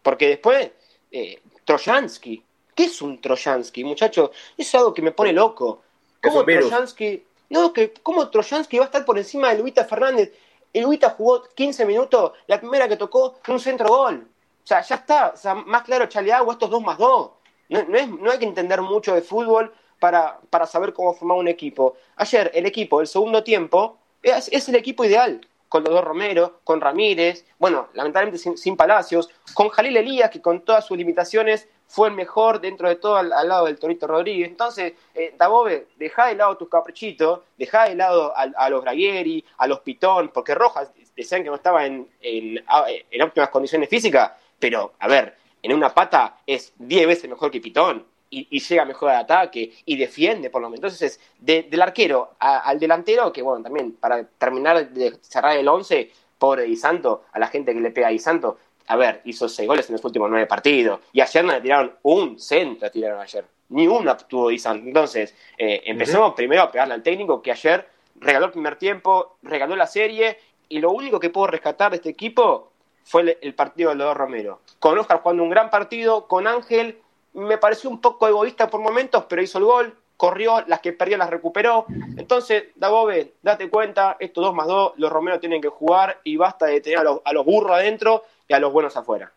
[0.02, 0.72] Porque después,
[1.12, 2.44] eh, Trojansky.
[2.74, 4.32] ¿Qué es un Trojansky, muchacho?
[4.58, 5.83] Es algo que me pone loco.
[6.24, 7.26] ¿Cómo Trojansky?
[7.50, 10.32] No, que ¿cómo Trojansky va a estar por encima de Luita Fernández?
[10.72, 14.28] Y Luita jugó 15 minutos, la primera que tocó fue un centro gol.
[14.64, 15.32] O sea, ya está.
[15.34, 17.32] O sea, más claro, Chaleagua, estos dos más dos.
[17.70, 21.96] No, hay que entender mucho de fútbol para, para, saber cómo formar un equipo.
[22.16, 25.42] Ayer el equipo, el segundo tiempo, es, es el equipo ideal
[25.74, 30.62] con los dos Romero, con Ramírez, bueno, lamentablemente sin, Palacios, con Jalil Elías, que con
[30.62, 34.50] todas sus limitaciones fue el mejor dentro de todo al, lado del Torito Rodríguez.
[34.50, 39.68] Entonces, eh, Dabove, deja de lado tus caprichitos, deja de lado a, los Bragueri, a
[39.68, 42.66] los Pitón, porque Rojas decían que no estaba en, en,
[43.12, 47.62] en óptimas condiciones físicas, pero, a ver, en una pata es 10 veces mejor que
[47.62, 50.94] Pitón y, llega mejor al ataque y defiende por lo menos.
[50.94, 56.64] Entonces, del arquero al delantero, que bueno, también para terminar de cerrar el 11, pobre
[56.64, 59.68] Di Santo, a la gente que le pega a Di Santo, a ver, hizo 6
[59.68, 63.46] goles en los últimos 9 partidos y ayer no le tiraron un centro, tiraron ayer,
[63.70, 64.88] ni uno tuvo Di Santo.
[64.88, 69.76] Entonces, eh, empezamos primero a pegarle al técnico que ayer regaló el primer tiempo, regaló
[69.76, 70.38] la serie
[70.70, 72.72] y lo único que puedo rescatar de este equipo
[73.04, 74.62] fue el, partido de los Romero.
[74.80, 77.00] Con Oscar jugando un gran partido, con Ángel
[77.34, 81.18] me pareció un poco egoísta por momentos, pero hizo el gol, corrió, las que perdió
[81.18, 81.86] las recuperó.
[82.18, 86.68] Entonces, Dagobe, date cuenta, estos dos más dos, los Romero tienen que jugar y basta
[86.68, 89.32] de tener a los, burros adentro y a los buenos afuera.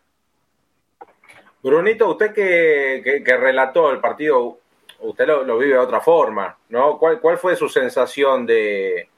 [1.61, 4.59] Brunito, usted que, relató el partido,
[4.99, 6.97] usted lo, vive de otra forma, ¿no?
[6.97, 9.09] ¿Cuál, cuál fue su sensación de,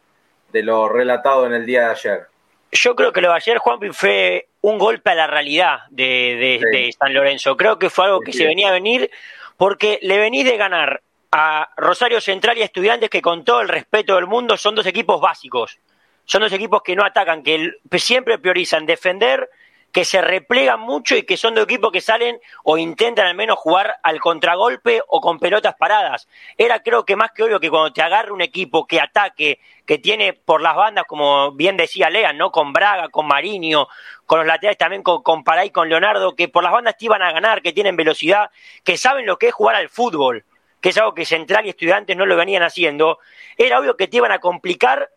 [0.51, 2.27] de lo relatado en el día de ayer?
[2.71, 7.13] Yo creo que lo de ayer, Juanpi, fue un golpe a la realidad de, San
[7.13, 7.57] Lorenzo.
[7.57, 9.09] Creo que fue algo que se venía a venir
[9.57, 13.69] porque le venís de ganar a Rosario Central y a Estudiantes que con todo el
[13.69, 15.79] respeto del mundo son dos equipos básicos.
[16.25, 19.49] Son dos equipos que no atacan, que siempre priorizan defender
[19.91, 23.57] que se replegan mucho y que son de equipos que salen o intentan al menos
[23.57, 26.27] jugar al contragolpe o con pelotas paradas.
[26.57, 29.97] Era creo que más que obvio que cuando te agarre un equipo que ataque, que
[29.97, 32.51] tiene por las bandas, como bien decía Lean, ¿no?
[32.51, 33.87] Con Braga, con Mariño,
[34.25, 37.31] con los laterales también con, con con Leonardo, que por las bandas te iban a
[37.31, 38.51] ganar, que tienen velocidad,
[38.83, 40.45] que saben lo que es jugar al fútbol,
[40.79, 43.19] que es algo que Central y Estudiantes no lo venían haciendo,
[43.57, 45.09] era obvio que te iban a complicar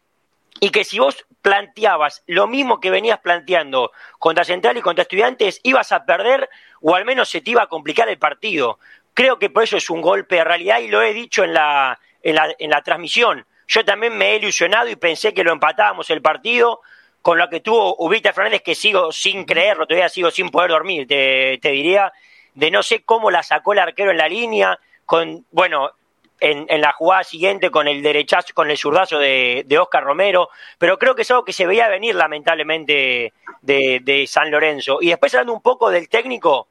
[0.61, 5.61] y que si vos planteabas lo mismo que venías planteando contra Central y contra Estudiantes,
[5.63, 6.49] ibas a perder
[6.81, 8.79] o al menos se te iba a complicar el partido.
[9.15, 11.99] Creo que por eso es un golpe de realidad y lo he dicho en la,
[12.23, 13.45] en la, en la transmisión.
[13.67, 16.81] Yo también me he ilusionado y pensé que lo empatábamos el partido
[17.23, 21.07] con lo que tuvo Ubita Fernández, que sigo sin creerlo, todavía sigo sin poder dormir,
[21.07, 22.13] te, te diría,
[22.55, 25.93] de no sé cómo la sacó el arquero en la línea, con, bueno,
[26.43, 31.15] en, la jugada siguiente con el derechazo, con el zurdazo de, Oscar Romero, pero creo
[31.15, 34.99] que es algo que se veía venir lamentablemente de, San Lorenzo.
[35.01, 36.69] Y después hablando un poco del técnico,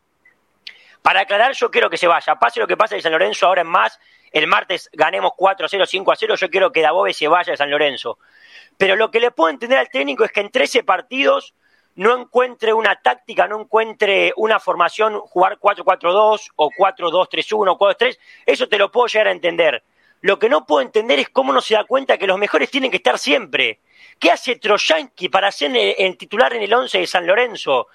[1.02, 2.36] para aclarar, yo quiero que se vaya.
[2.36, 3.98] Pase lo que pase de San Lorenzo ahora en más,
[4.32, 7.52] el martes ganemos 4 a 0, 5 a 0, yo quiero que Dabove se vaya
[7.52, 8.20] de San Lorenzo.
[8.78, 11.56] Pero lo que le puedo entender al técnico es que en 13 partidos
[11.96, 18.68] no encuentre una táctica, no encuentre una formación, jugar 4-4-2 o 4-2-3-1 o 4-3, eso
[18.68, 19.84] te lo puedo llegar a entender.
[20.22, 22.92] Lo que no puedo entender es cómo no se da cuenta que los mejores tienen
[22.92, 23.80] que estar siempre.
[24.20, 27.88] ¿Qué hace Troyanki para ser el, titular en el 11 de San Lorenzo?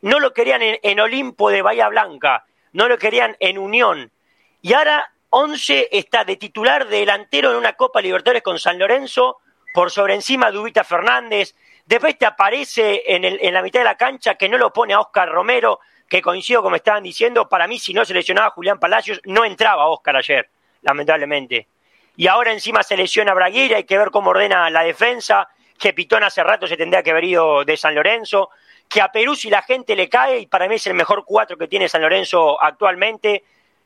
[0.00, 4.12] No lo querían en, en, Olimpo de Bahía Blanca, no lo querían en Unión.
[4.60, 9.38] Y ahora 11 está de titular de delantero en una Copa Libertadores con San Lorenzo,
[9.74, 13.84] por sobre encima de Ubita Fernández, Después te aparece en, el, en la mitad de
[13.84, 17.66] la cancha que no lo pone a Oscar Romero, que coincido como estaban diciendo, para
[17.66, 20.48] mí si no seleccionaba a Julián Palacios, no entraba Oscar ayer,
[20.82, 21.68] lamentablemente.
[22.16, 26.22] Y ahora encima se lesiona Braguera, hay que ver cómo ordena la defensa, que Pitón
[26.22, 28.50] hace rato se tendría que haber ido de San Lorenzo,
[28.88, 31.56] que a Perú si la gente le cae, y para mí es el mejor cuatro
[31.56, 33.44] que tiene San Lorenzo actualmente,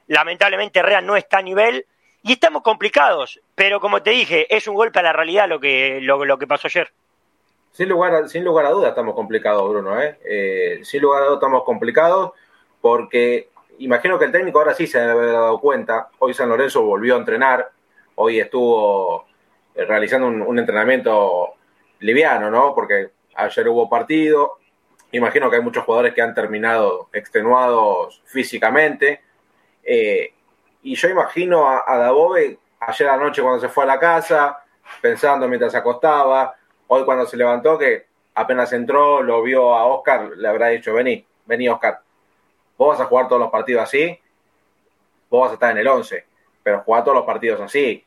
[0.09, 1.87] lamentablemente Real no está a nivel,
[2.23, 6.01] y estamos complicados, pero como te dije, es un golpe a la realidad lo que,
[6.03, 6.93] lo que pasó ayer.
[7.77, 10.01] Sin lugar, a, sin lugar a dudas estamos complicados, Bruno.
[10.01, 10.19] ¿eh?
[10.25, 10.81] ¿eh?
[10.83, 12.31] sin lugar a dudas estamos complicados
[12.81, 16.09] porque imagino que el técnico ahora sí se debe haber dado cuenta.
[16.21, 17.71] Hoy San Lorenzo volvió a entrenar.
[18.15, 19.27] Hoy estuvo
[19.75, 21.51] eh, realizando un, entrenamiento
[21.99, 22.75] liviano, ¿no?
[22.75, 24.53] Porque ayer hubo partido.
[25.13, 29.21] Imagino que hay muchos jugadores que han terminado extenuados físicamente.
[29.83, 30.33] Eh,
[30.83, 32.11] y yo imagino a, a
[32.81, 34.65] ayer anoche cuando se fue a la casa,
[35.03, 36.57] pensando mientras se acostaba,
[36.89, 41.25] hoy cuando se levantó, que apenas entró, lo vio a Oscar, le habrá dicho, vení,
[41.47, 42.01] vení Oscar,
[42.77, 44.19] vos vas a jugar todos los partidos así,
[45.31, 46.25] vos vas a estar en el 11,
[46.63, 48.05] pero jugar todos los partidos así.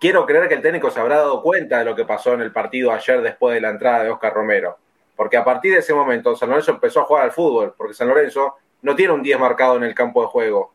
[0.00, 2.52] Quiero creer que el técnico se habrá dado cuenta de lo que pasó en el
[2.52, 4.76] partido ayer después de la entrada de Oscar Romero.
[5.16, 8.08] Porque a partir de ese momento San Lorenzo empezó a jugar al fútbol, porque San
[8.08, 10.72] Lorenzo no tiene un 10 marcado en el campo de juego.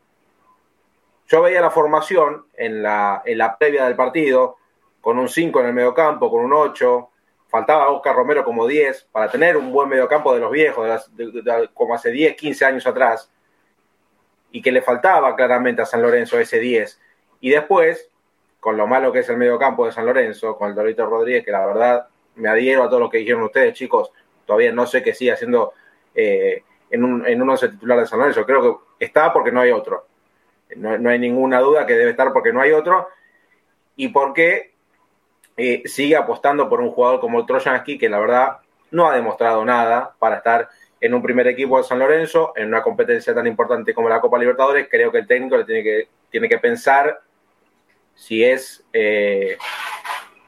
[1.28, 4.56] Yo veía la formación en la, en la previa del partido,
[5.00, 7.09] con un 5 en el mediocampo, con un 8.
[7.50, 11.10] Faltaba Oscar Romero como 10 para tener un buen mediocampo de los viejos,
[11.74, 13.30] como hace 10, 15 años atrás.
[14.52, 17.00] Y que le faltaba claramente a San Lorenzo ese 10.
[17.40, 18.10] Y después,
[18.58, 21.52] con lo malo que es el mediocampo de San Lorenzo, con el Dorito Rodríguez, que
[21.52, 24.12] la verdad me adhiero a todo lo que dijeron ustedes, chicos.
[24.46, 25.72] Todavía no sé qué sigue haciendo
[26.14, 28.44] eh, en, un, en titular de San Lorenzo.
[28.46, 30.06] Creo que está porque no hay otro
[30.76, 33.08] no, hay ninguna duda que debe estar porque no hay otro.
[33.96, 34.69] Y porque
[35.56, 38.58] eh, sigue apostando por un jugador como Trojansky, que la verdad
[38.90, 40.68] no ha demostrado nada para estar
[41.00, 44.38] en un primer equipo de San Lorenzo, en una competencia tan importante como la Copa
[44.38, 44.88] Libertadores.
[44.90, 47.20] Creo que el técnico le tiene que, tiene que pensar
[48.14, 49.56] si es eh,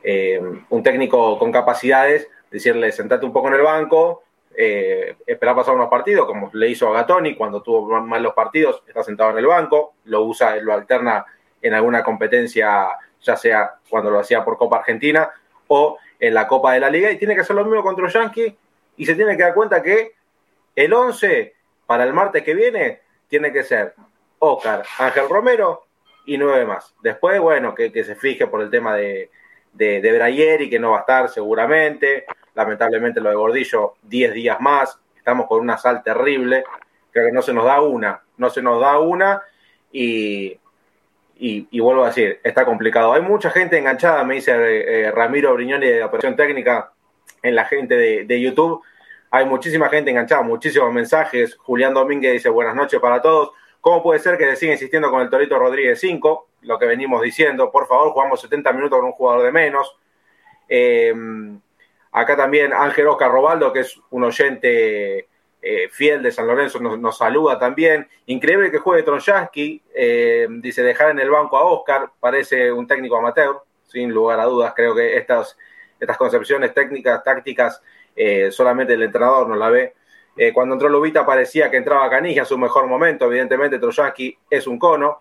[0.02, 5.74] eh, un técnico con capacidades, decirle, sentate un poco en el banco, eh, esperar pasar
[5.74, 9.38] unos partidos, como le hizo a Gatoni cuando tuvo mal los partidos, está sentado en
[9.38, 11.24] el banco, lo usa, lo alterna
[11.62, 12.88] en alguna competencia,
[13.22, 15.30] ya sea cuando lo hacía por Copa Argentina
[15.68, 18.56] o en la Copa de la Liga, y tiene que hacer lo mismo contra Yankee,
[18.96, 20.12] y se tiene que dar cuenta que
[20.76, 21.54] el 11
[21.86, 23.94] para el martes que viene tiene que ser
[24.38, 25.86] Oscar, Ángel Romero
[26.26, 26.94] y nueve más.
[27.02, 29.30] Después, bueno, que, se fije por el tema de,
[29.72, 34.32] de, de Brayer y que no va a estar seguramente, lamentablemente lo de Gordillo 10
[34.32, 36.64] días más, estamos con una sal terrible,
[37.10, 39.42] creo que no se nos da una, no se nos da una
[39.92, 40.58] y,
[41.44, 43.12] y, vuelvo a decir, está complicado.
[43.12, 46.92] Hay mucha gente enganchada, me dice eh, Ramiro Briñoni de Operación Técnica
[47.42, 48.82] en la gente de, YouTube.
[49.30, 51.56] Hay muchísima gente enganchada, muchísimos mensajes.
[51.56, 53.50] Julián Domínguez dice buenas noches para todos.
[53.80, 56.48] ¿Cómo puede ser que se siga insistiendo con el Torito Rodríguez 5?
[56.62, 59.96] Lo que venimos diciendo, por favor, jugamos 70 minutos con un jugador de menos.
[60.68, 61.12] Eh,
[62.12, 65.28] Acá también Ángel Oscar Robaldo, que es un oyente
[65.62, 68.08] eh, fiel de San Lorenzo, nos, saluda también.
[68.26, 73.16] Increíble que juegue Tronjaski, eh, dice dejar en el banco a Oscar, parece un técnico
[73.16, 74.72] amateur, sin lugar a dudas.
[74.74, 75.56] Creo que estas,
[76.00, 77.80] estas concepciones técnicas, tácticas,
[78.16, 79.94] eh, solamente el entrenador no la ve.
[80.52, 83.26] cuando entró Lubita parecía que entraba Canija, su mejor momento.
[83.26, 85.20] Evidentemente, Tronjaski es un cono.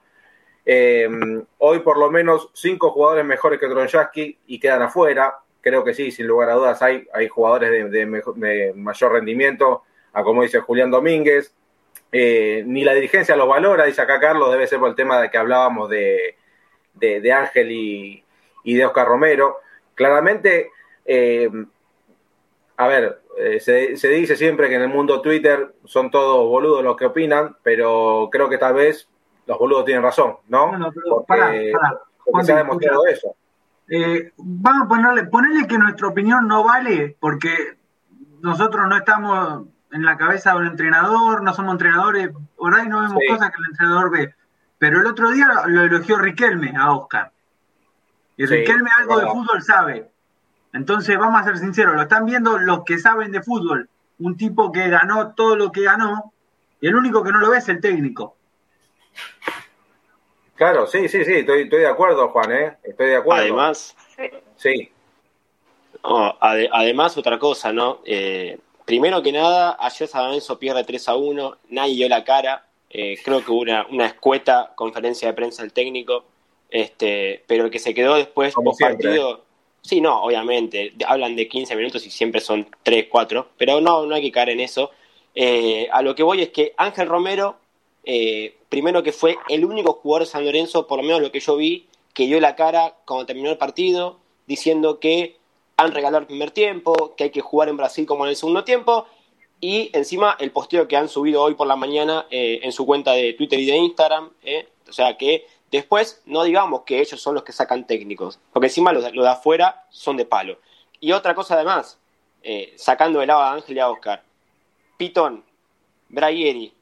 [1.58, 6.12] hoy, por lo menos, cinco jugadores mejores que Tronjaski y quedan afuera creo que sí,
[6.12, 11.54] sin lugar a dudas, hay, hay jugadores de, mayor rendimiento, a como dice Julián Domínguez.
[12.12, 15.30] Eh, ni la dirigencia los valora, dice acá Carlos, debe ser por el tema de
[15.30, 16.36] que hablábamos de,
[16.96, 18.24] de, Ángel y,
[18.66, 19.60] de Oscar Romero.
[19.96, 20.72] Claramente,
[21.06, 21.50] eh,
[22.76, 26.98] a ver, eh, se, dice siempre que en el mundo Twitter son todos boludos los
[26.98, 29.08] que opinan, pero creo que tal vez
[29.46, 30.78] los boludos tienen razón, ¿no?
[30.78, 33.36] no, pero porque, se ha demostrado eso.
[34.38, 37.78] Vamos a ponerle, ponerle que nuestra opinión no vale porque
[38.42, 43.02] nosotros no estamos en la cabeza de un entrenador, no somos entrenadores, por ahí no
[43.02, 44.34] vemos cosas que el entrenador ve.
[44.78, 47.32] Pero el otro día lo elogió Riquelme a Oscar.
[48.38, 50.10] Y Riquelme algo de fútbol sabe.
[50.74, 53.90] Entonces, vamos a ser sinceros, lo están viendo los que saben de fútbol.
[54.20, 56.34] Un tipo que ganó todo lo que ganó,
[56.80, 58.36] y el único que no lo ve es el técnico.
[60.56, 62.78] Claro, sí, sí, sí, estoy, estoy de acuerdo, Juan, ¿eh?
[62.84, 63.42] Estoy de acuerdo.
[63.42, 63.96] Además,
[64.56, 64.92] sí.
[66.02, 68.00] además, otra cosa, ¿no?
[68.06, 68.60] Eh,
[68.92, 72.66] primero que nada, ayer San Lorenzo pierde 3 a 1, nadie dio la cara.
[72.90, 76.26] Eh, creo que hubo una, una, escueta conferencia de prensa del técnico,
[76.70, 79.46] este, pero el que se quedó después post partido.
[79.82, 84.14] Sí, no, obviamente, hablan de 15 minutos y siempre son 3, 4, pero no, no
[84.14, 84.92] hay que caer en eso.
[85.36, 87.56] Eh, a lo que voy es que Ángel Romero
[88.04, 91.40] eh, primero que fue el único jugador de San Lorenzo, por lo menos lo que
[91.40, 95.38] yo vi, que dio la cara cuando terminó el partido, diciendo que
[95.82, 98.64] han regalado el primer tiempo, que hay que jugar en Brasil como en el segundo
[98.64, 99.06] tiempo,
[99.60, 103.12] y encima el posteo que han subido hoy por la mañana eh, en su cuenta
[103.14, 107.36] de Twitter y de Instagram, eh, o sea que después no digamos que ellos son
[107.36, 110.58] los que sacan técnicos, porque encima los, de afuera son de palo.
[111.00, 111.98] Y otra cosa además,
[112.76, 114.24] sacando de lado a Ángel y a Oscar,
[114.98, 115.44] Pitón,
[116.10, 116.74] Brayeri,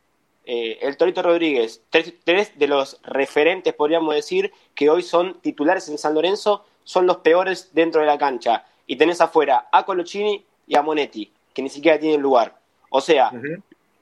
[0.52, 6.00] eh, el Torito Rodríguez, tres, de los referentes, podríamos decir, que hoy son titulares en
[6.00, 8.66] San Lorenzo, son los peores dentro de la cancha.
[8.90, 12.56] Y tenés afuera a Colochini y a Monetti, que ni siquiera tienen lugar.
[12.90, 13.32] O sea,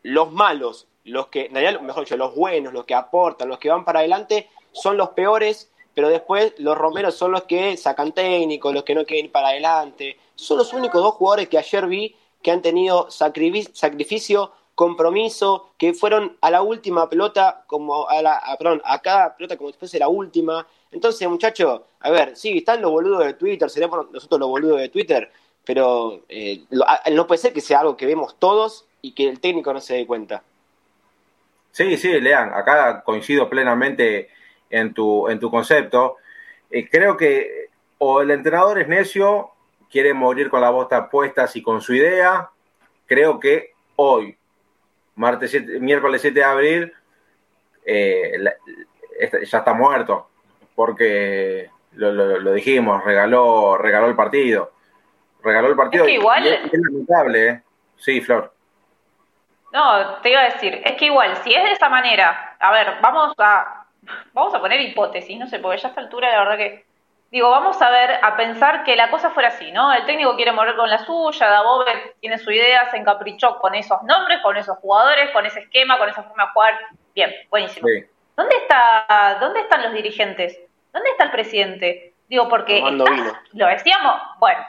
[0.02, 3.70] los malos, los que, en realidad, mejor dicho, los buenos, los que aportan, los que
[3.70, 8.74] van para adelante, son los peores, pero después los romeros son los que sacan técnicos,
[8.74, 10.18] los que no quieren ir para adelante.
[10.36, 16.38] Son los únicos dos jugadores que ayer vi que han tenido sacrificio, compromiso, que fueron
[16.40, 20.08] a la última pelota, como a la, perdón, a cada pelota como si fuese la
[20.08, 20.68] última.
[20.92, 24.90] Entonces, muchachos, a ver, sí, están los boludos de Twitter, seremos nosotros los boludos de
[24.90, 25.32] Twitter,
[25.66, 26.62] pero eh,
[27.12, 29.96] no puede ser que sea algo que vemos todos y que el técnico no se
[29.96, 30.44] dé cuenta.
[31.72, 34.30] Sí, sí, Lean, acá coincido plenamente
[34.70, 36.18] en tu, en tu concepto.
[36.70, 39.50] Eh, creo que o el entrenador es necio,
[39.90, 42.52] quiere morir con la bota puestas y con su idea.
[43.08, 44.37] Creo que hoy,
[45.18, 46.94] martes miércoles 7 de abril,
[47.86, 48.44] eh,
[49.44, 50.30] ya está muerto,
[50.76, 54.72] porque lo, dijimos, regaló, regaló el partido
[55.48, 56.04] regaló el partido.
[56.04, 56.46] Es que igual.
[56.46, 57.62] es, lamentable, ¿eh?
[57.98, 58.54] Sí, Flor.
[59.74, 62.96] No, te iba a decir, es que igual, si es de esa manera, a ver,
[63.02, 63.86] vamos a,
[64.34, 66.86] vamos a poner hipótesis, no sé, porque ya a esta altura la verdad que,
[67.32, 69.94] digo, vamos a ver, a pensar que la cosa fuera así, ¿no?
[69.94, 74.02] El técnico quiere morir con la suya, Dabove tiene su idea, se encaprichó con esos
[74.04, 76.80] nombres, con esos jugadores, con ese esquema, con esa forma de jugar.
[77.14, 77.88] Bien, buenísimo.
[78.36, 80.60] ¿Dónde está, dónde están los dirigentes?
[80.94, 82.14] ¿Dónde está el presidente?
[82.30, 82.82] Digo, porque
[83.54, 84.60] lo decíamos, bueno,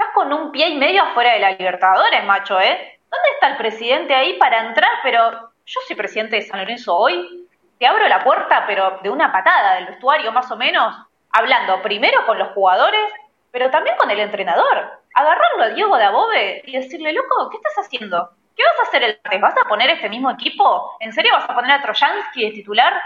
[0.00, 2.98] Estás con un pie y medio afuera de la Libertadores, macho, ¿eh?
[3.10, 4.88] ¿Dónde está el presidente ahí para entrar?
[5.02, 7.46] Pero yo soy presidente de San Lorenzo hoy.
[7.78, 10.96] Te abro la puerta, pero de una patada del vestuario, más o menos,
[11.32, 13.12] hablando primero con los jugadores,
[13.50, 15.00] pero también con el entrenador.
[15.14, 18.30] Agarrarlo a Diego de Above y decirle, loco, ¿qué estás haciendo?
[18.56, 19.40] ¿Qué vas a hacer el martes?
[19.40, 20.96] ¿Vas a poner este mismo equipo?
[21.00, 23.00] ¿En serio vas a poner a Trojansky de titular?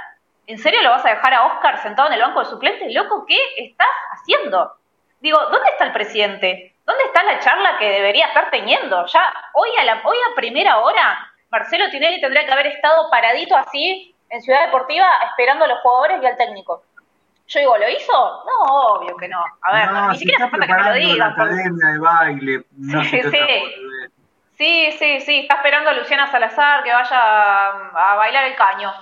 [0.46, 2.92] ¿En serio lo vas a dejar a Oscar sentado en el banco de suplentes?
[2.94, 4.74] Loco, ¿qué estás haciendo?
[5.20, 6.74] Digo, ¿dónde está el presidente?
[6.84, 9.06] ¿Dónde está la charla que debería estar teniendo?
[9.06, 13.56] Ya hoy a, la, hoy a primera hora, Marcelo Tinelli tendría que haber estado paradito
[13.56, 16.82] así en Ciudad Deportiva esperando a los jugadores y al técnico.
[17.46, 18.44] Yo digo, ¿lo hizo?
[18.46, 19.44] No, obvio que no.
[19.62, 21.32] A ver, ni siquiera hace falta que me lo digan.
[21.32, 22.64] academia de baile.
[23.10, 23.38] sí, sí.
[24.56, 25.38] sí, sí, sí.
[25.40, 28.92] Está esperando a Luciana Salazar que vaya a, bailar el caño.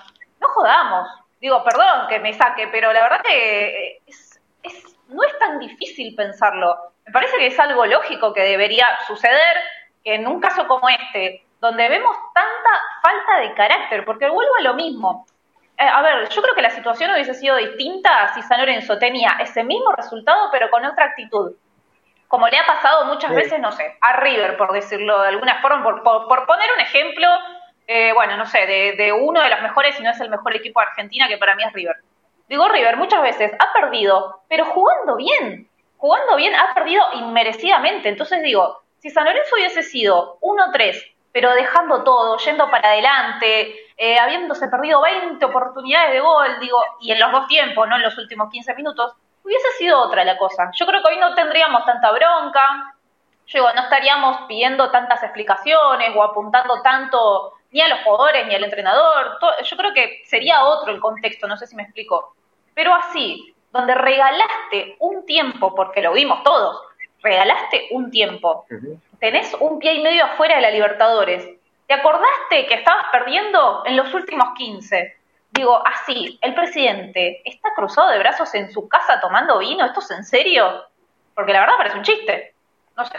[0.41, 1.09] No jodamos.
[1.41, 4.41] Digo, perdón que me saque, pero la verdad que es,
[5.09, 6.77] no es tan difícil pensarlo.
[7.07, 9.57] Me parece que es algo lógico que debería suceder,
[10.05, 14.63] que en un caso como este, donde vemos tanta falta de carácter, porque vuelvo a
[14.63, 15.27] lo mismo.
[15.79, 19.37] Eh, a ver, yo creo que la situación hubiese sido distinta si San Lorenzo tenía
[19.41, 21.53] ese mismo resultado, pero con otra actitud.
[22.29, 25.83] Como le ha pasado muchas veces, no sé, a River, por decirlo de alguna forma,
[25.83, 27.29] por, poner un ejemplo,
[27.87, 30.57] eh, bueno, no sé, de, de uno de los mejores, si no es el mejor
[30.57, 31.97] equipo de Argentina, que para mí es River.
[32.49, 35.69] Digo, River muchas veces ha perdido, pero jugando bien
[36.03, 38.09] jugando bien, ha perdido inmerecidamente.
[38.09, 41.01] Entonces digo, si San Lorenzo hubiese sido 1-3,
[41.33, 47.13] pero dejando todo, yendo para adelante, eh, habiéndose perdido 20 oportunidades de gol, digo, y
[47.13, 50.71] en los dos tiempos, no en los últimos 15 minutos, hubiese sido otra la cosa.
[50.75, 52.95] Yo creo que hoy no tendríamos tanta bronca,
[53.47, 58.55] yo digo, no estaríamos pidiendo tantas explicaciones o apuntando tanto ni a los jugadores ni
[58.55, 59.39] al entrenador.
[59.63, 62.35] yo creo que sería otro el contexto, no sé si me explico.
[62.75, 66.81] Pero así, donde regalaste un tiempo, porque lo vimos todos,
[67.23, 68.67] regalaste un tiempo.
[69.21, 71.47] Tenés un pie y medio afuera de la Libertadores.
[71.87, 75.17] ¿Te acordaste que estabas perdiendo en los últimos 15?
[75.53, 80.11] Digo, así, el presidente está cruzado de brazos en su casa tomando vino, ¿esto es
[80.11, 80.85] en serio?
[81.35, 82.55] Porque la verdad parece un chiste.
[82.97, 83.19] No sé.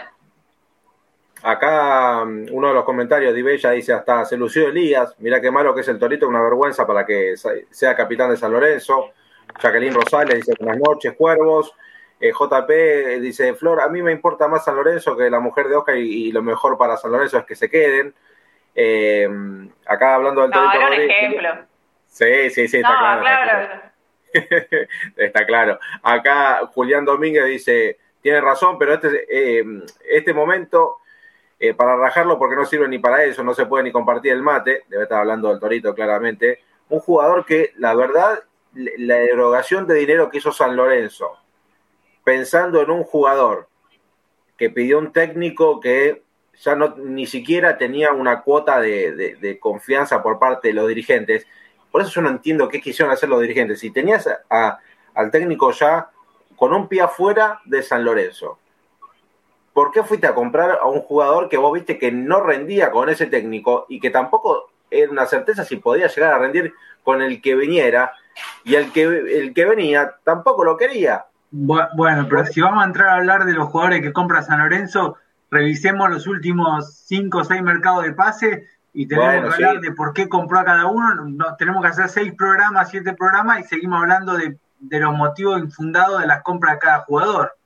[1.44, 5.50] Acá mm, uno de los comentarios de Ibella dice hasta se lució Elías, mira qué
[5.50, 7.34] malo que es el Torito, una vergüenza para que
[7.70, 9.10] sea capitán de San Lorenzo.
[9.60, 11.72] Jacqueline Rosales dice buenas noches, cuervos.
[12.24, 15.76] Eh, JP dice, Flor, a mí me importa más San Lorenzo que la mujer de
[15.76, 18.14] Oscar y, lo mejor para San Lorenzo es que se queden.
[18.74, 19.28] Eh,
[19.84, 21.50] acá hablando del no, era un ejemplo.
[22.06, 23.92] Sí, sí, sí, está claro.
[25.16, 25.78] Está claro.
[26.02, 29.64] Acá Julián Domínguez dice, tiene razón, pero este, eh,
[30.08, 31.00] este momento,
[31.76, 34.84] para rajarlo, porque no sirve ni para eso, no se puede ni compartir el mate,
[34.88, 40.30] debe estar hablando del Torito claramente, un jugador que la verdad la erogación de dinero
[40.30, 41.43] que hizo San Lorenzo,
[42.24, 43.68] pensando en un jugador
[44.56, 46.22] que pidió un técnico que
[46.62, 51.46] ya no ni siquiera tenía una cuota de, confianza por parte de los dirigentes.
[51.90, 53.80] Por eso yo no entiendo qué quisieron hacer los dirigentes.
[53.80, 56.10] Si tenías al técnico ya
[56.56, 58.58] con un pie afuera de San Lorenzo,
[59.72, 63.08] ¿por qué fuiste a comprar a un jugador que vos viste que no rendía con
[63.08, 66.72] ese técnico y que tampoco era una certeza si podía llegar a rendir
[67.02, 68.12] con el que viniera?
[68.64, 71.26] y el que, el que venía tampoco lo quería.
[71.56, 75.18] Bueno, pero si vamos a entrar a hablar de los jugadores que compra San Lorenzo,
[75.52, 80.12] revisemos los últimos 5 o 6 mercados de pase y tenemos que hablar de por
[80.12, 81.14] qué compró a cada uno.
[81.14, 86.22] No, tenemos que hacer seis programas, siete programas y seguimos hablando de, los motivos infundados
[86.22, 87.56] de las compras de cada jugador.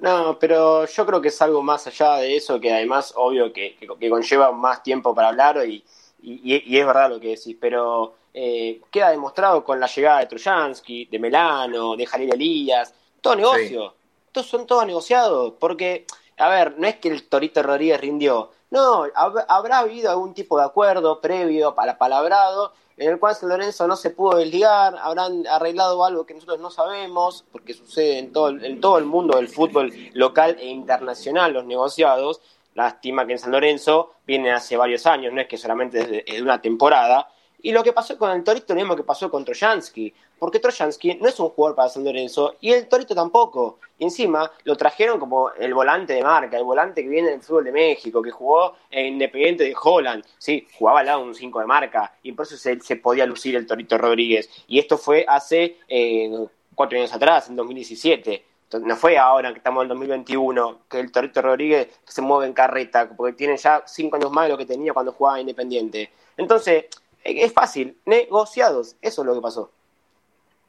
[0.00, 3.76] No, pero yo creo que es algo más allá de eso, que además, obvio, que,
[4.10, 5.84] conlleva más tiempo para hablar y,
[6.20, 11.06] y, es verdad lo que decís, pero eh, queda demostrado con la llegada de Trojansky,
[11.06, 12.92] de Melano, de Jalil Elías,
[13.24, 13.94] todo negocio.
[14.32, 16.06] Todos son todos negociados, porque,
[16.36, 20.64] a ver, no es que el Torito Rodríguez rindió, no, habrá habido algún tipo de
[20.64, 26.04] acuerdo previo para palabrado en el cual San Lorenzo no se pudo desligar, habrán arreglado
[26.04, 29.92] algo que nosotros no sabemos, porque sucede en todo, en todo el mundo del fútbol
[30.12, 32.40] local e internacional los negociados.
[32.74, 36.60] Lástima que en San Lorenzo viene hace varios años, no es que solamente desde una
[36.60, 37.28] temporada,
[37.64, 41.14] y lo que pasó con el Torito, lo mismo que pasó con Trojansky, porque Trojansky
[41.14, 43.78] no es un jugador para San Lorenzo y el Torito tampoco.
[43.98, 47.64] Y encima lo trajeron como el volante de marca, el volante que viene del fútbol
[47.64, 50.22] de México, que jugó en Independiente de Holland.
[50.36, 53.66] Sí, jugaba al lado un 5 de marca y por eso se, podía lucir el
[53.66, 54.50] Torito Rodríguez.
[54.68, 58.44] Y esto fue hace eh, cuatro años atrás, en 2017
[58.80, 63.08] no fue ahora que estamos en 2021 que el Torito Rodríguez se mueve en carreta,
[63.16, 66.10] porque tiene ya cinco años más de lo que tenía cuando jugaba Independiente.
[66.36, 66.86] Entonces,
[67.24, 69.70] es fácil, negociados, eso es lo que pasó.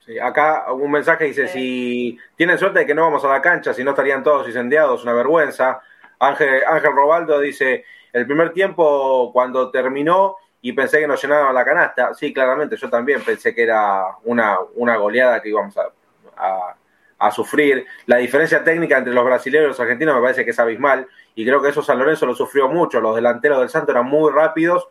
[0.05, 3.73] Sí, acá un mensaje dice, si tienen suerte de que no vamos a la cancha,
[3.73, 5.81] si no estarían todos incendiados, una vergüenza.
[6.19, 7.83] Ángel, Ángel Robaldo dice,
[8.13, 12.89] el primer tiempo cuando terminó y pensé que nos llenaban la canasta, sí, claramente, yo
[12.89, 16.75] también pensé que era una, una goleada que íbamos a,
[17.19, 17.85] a, sufrir.
[18.05, 21.43] La diferencia técnica entre los brasileños y los argentinos me parece que es abismal y
[21.45, 24.87] creo que eso San Lorenzo lo sufrió mucho, los delanteros del Santo eran muy rápidos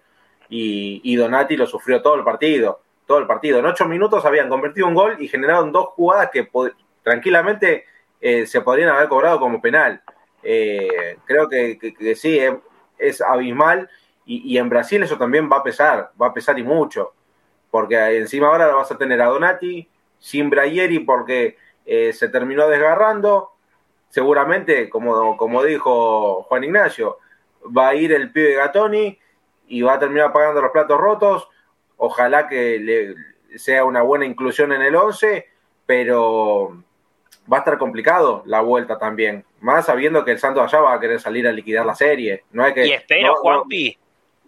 [0.57, 3.59] y, Donati lo sufrió todo el partido, todo el partido.
[3.59, 6.49] En ocho minutos habían convertido un gol y generaron dos jugadas que
[7.03, 7.87] tranquilamente
[8.21, 10.01] eh, se podrían haber cobrado como penal.
[10.45, 12.39] Eh, creo que, sí,
[12.99, 13.91] es, abismal
[14.25, 17.13] y, en Brasil eso también va a pesar, va a pesar y mucho,
[17.71, 19.89] porque encima ahora lo vas a tener a Donati
[20.21, 23.51] sin Brayeri porque eh, se terminó desgarrando.
[24.09, 27.19] Seguramente, como, como dijo Juan Ignacio,
[27.77, 29.19] va a ir el pibe Gatoni
[29.69, 31.49] y va a terminar pagando los platos rotos.
[31.97, 33.15] Ojalá que le
[33.59, 35.47] sea una buena inclusión en el 11,
[35.87, 36.77] pero
[37.51, 39.45] va a estar complicado la vuelta también.
[39.61, 42.45] Más sabiendo que el Santos allá va a querer salir a liquidar la serie.
[42.53, 43.97] No hay que, y espero, Juanpi,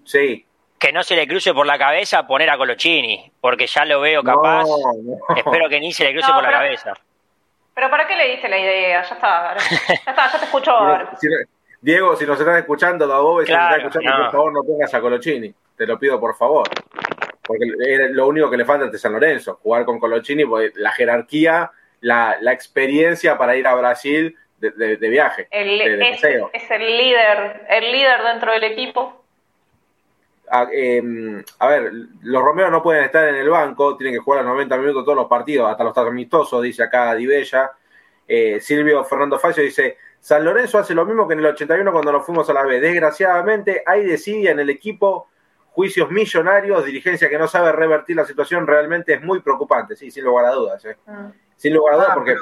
[0.04, 0.46] sí.
[0.78, 4.22] que no se le cruce por la cabeza poner a Colochini, porque ya lo veo
[4.22, 4.64] capaz.
[5.36, 6.94] espero que ni se le cruce por la cabeza.
[7.74, 9.02] Pero ¿para qué le diste la idea?
[9.02, 10.72] Ya está, ya está, ya te escucho.
[11.86, 15.00] Diego, si nos están escuchando, la si nos están escuchando, por favor no pongas a
[15.00, 15.54] Colochini.
[15.76, 16.66] Te lo pido, por favor.
[17.46, 20.90] Porque es lo único que le falta a San Lorenzo, jugar con Colochini, porque la
[20.90, 21.70] jerarquía,
[22.00, 25.64] la, experiencia para ir a Brasil de, viaje, es,
[26.70, 29.22] el líder, el líder dentro del equipo.
[30.50, 34.40] A, em, a, ver, los Romeros no pueden estar en el banco, tienen que jugar
[34.40, 37.70] a 90 minutos todos los partidos, hasta los amistosos, dice acá Dibella.
[38.26, 42.12] Eh, Silvio Fernando Facio dice, San Lorenzo hace lo mismo que en el 81 cuando
[42.12, 42.80] nos fuimos a la B.
[42.80, 45.28] Desgraciadamente hay desidia en el equipo,
[45.70, 50.24] juicios millonarios, dirigencia que no sabe revertir la situación, realmente es muy preocupante, sí, sin
[50.24, 50.84] lugar a dudas.
[50.84, 50.96] ¿eh?
[51.06, 51.26] Mm.
[51.56, 52.36] Sin lugar a dudas, porque...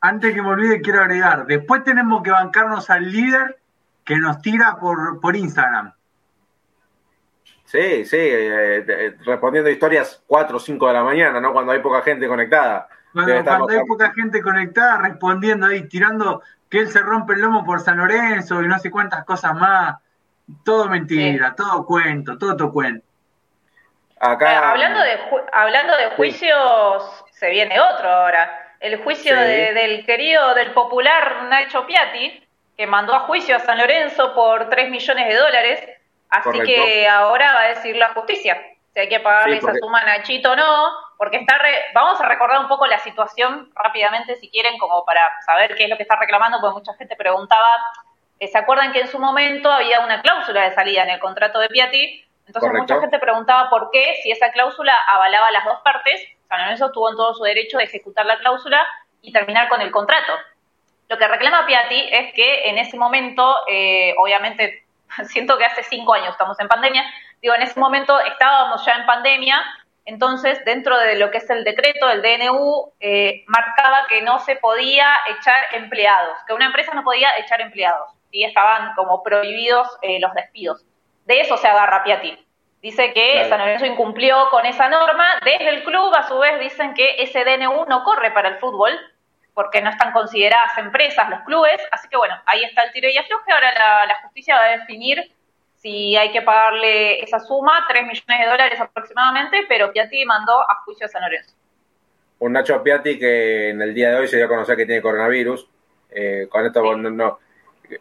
[0.00, 3.58] antes que me olvide, quiero agregar, después tenemos que bancarnos al líder
[4.04, 5.92] que nos tira por, por Instagram.
[7.72, 11.54] Sí, sí, eh, eh, respondiendo historias 4 o 5 de la mañana, ¿no?
[11.54, 12.86] Cuando hay poca gente conectada.
[13.14, 17.80] cuando hay poca gente conectada, respondiendo ahí, tirando que él se rompe el lomo por
[17.80, 19.96] San Lorenzo y no sé cuántas cosas más.
[20.64, 23.04] Todo mentira, todo cuento, todo tu cuento.
[24.18, 24.52] Acá...
[24.52, 25.18] Eh, hablando, de
[25.52, 28.74] hablando de juicios, se viene otro ahora.
[28.80, 32.42] El juicio del querido, del popular Nacho Piatti,
[32.74, 35.80] que mandó a juicio a San Lorenzo por 3 millones de dólares.
[36.30, 38.56] Así que ahora va a decir la justicia
[38.92, 41.56] si hay que pagarle esa suma a Nachito o no, porque está
[41.94, 45.90] vamos a recordar un poco la situación rápidamente si quieren, como para saber qué es
[45.90, 47.68] lo que está reclamando, porque mucha gente preguntaba,
[48.38, 51.58] eh, ¿se acuerdan que en su momento había una cláusula de salida en el contrato
[51.58, 52.24] de Piatti?
[52.46, 56.60] Entonces mucha gente preguntaba por qué, si esa cláusula avalaba a las dos partes, San
[56.60, 58.86] Lorenzo tuvo en todo su derecho de ejecutar la cláusula
[59.22, 60.34] y terminar con el contrato.
[61.08, 64.84] Lo que reclama Piatti es que en ese momento, eh, obviamente,
[65.24, 67.04] siento que hace cinco años estamos en pandemia,
[67.42, 69.62] digo, en ese momento estábamos ya en pandemia,
[70.04, 74.56] entonces, dentro de lo que es el decreto, el DNU eh, marcaba que no se
[74.56, 80.18] podía echar empleados, que una empresa no podía echar empleados, y estaban como prohibidos eh,
[80.18, 80.84] los despidos.
[81.24, 82.36] De eso se agarra Piatti.
[82.80, 85.24] Dice que San Lorenzo incumplió con esa norma.
[85.44, 88.90] Desde el club, a su vez, dicen que ese DNU no corre para el fútbol,
[89.54, 91.80] porque no están consideradas empresas los clubes.
[91.92, 93.52] Así que bueno, ahí está el tiro y afloje.
[93.52, 95.30] Ahora la, la justicia va a definir
[95.82, 100.76] si hay que pagarle esa suma, 3 millones de dólares aproximadamente, pero Piatti mandó a
[100.84, 101.56] juicio a San Lorenzo.
[102.38, 105.02] Un Nacho Piatti que en el día de hoy se dio a conocer que tiene
[105.02, 105.68] coronavirus.
[106.10, 107.40] Eh, con esto no,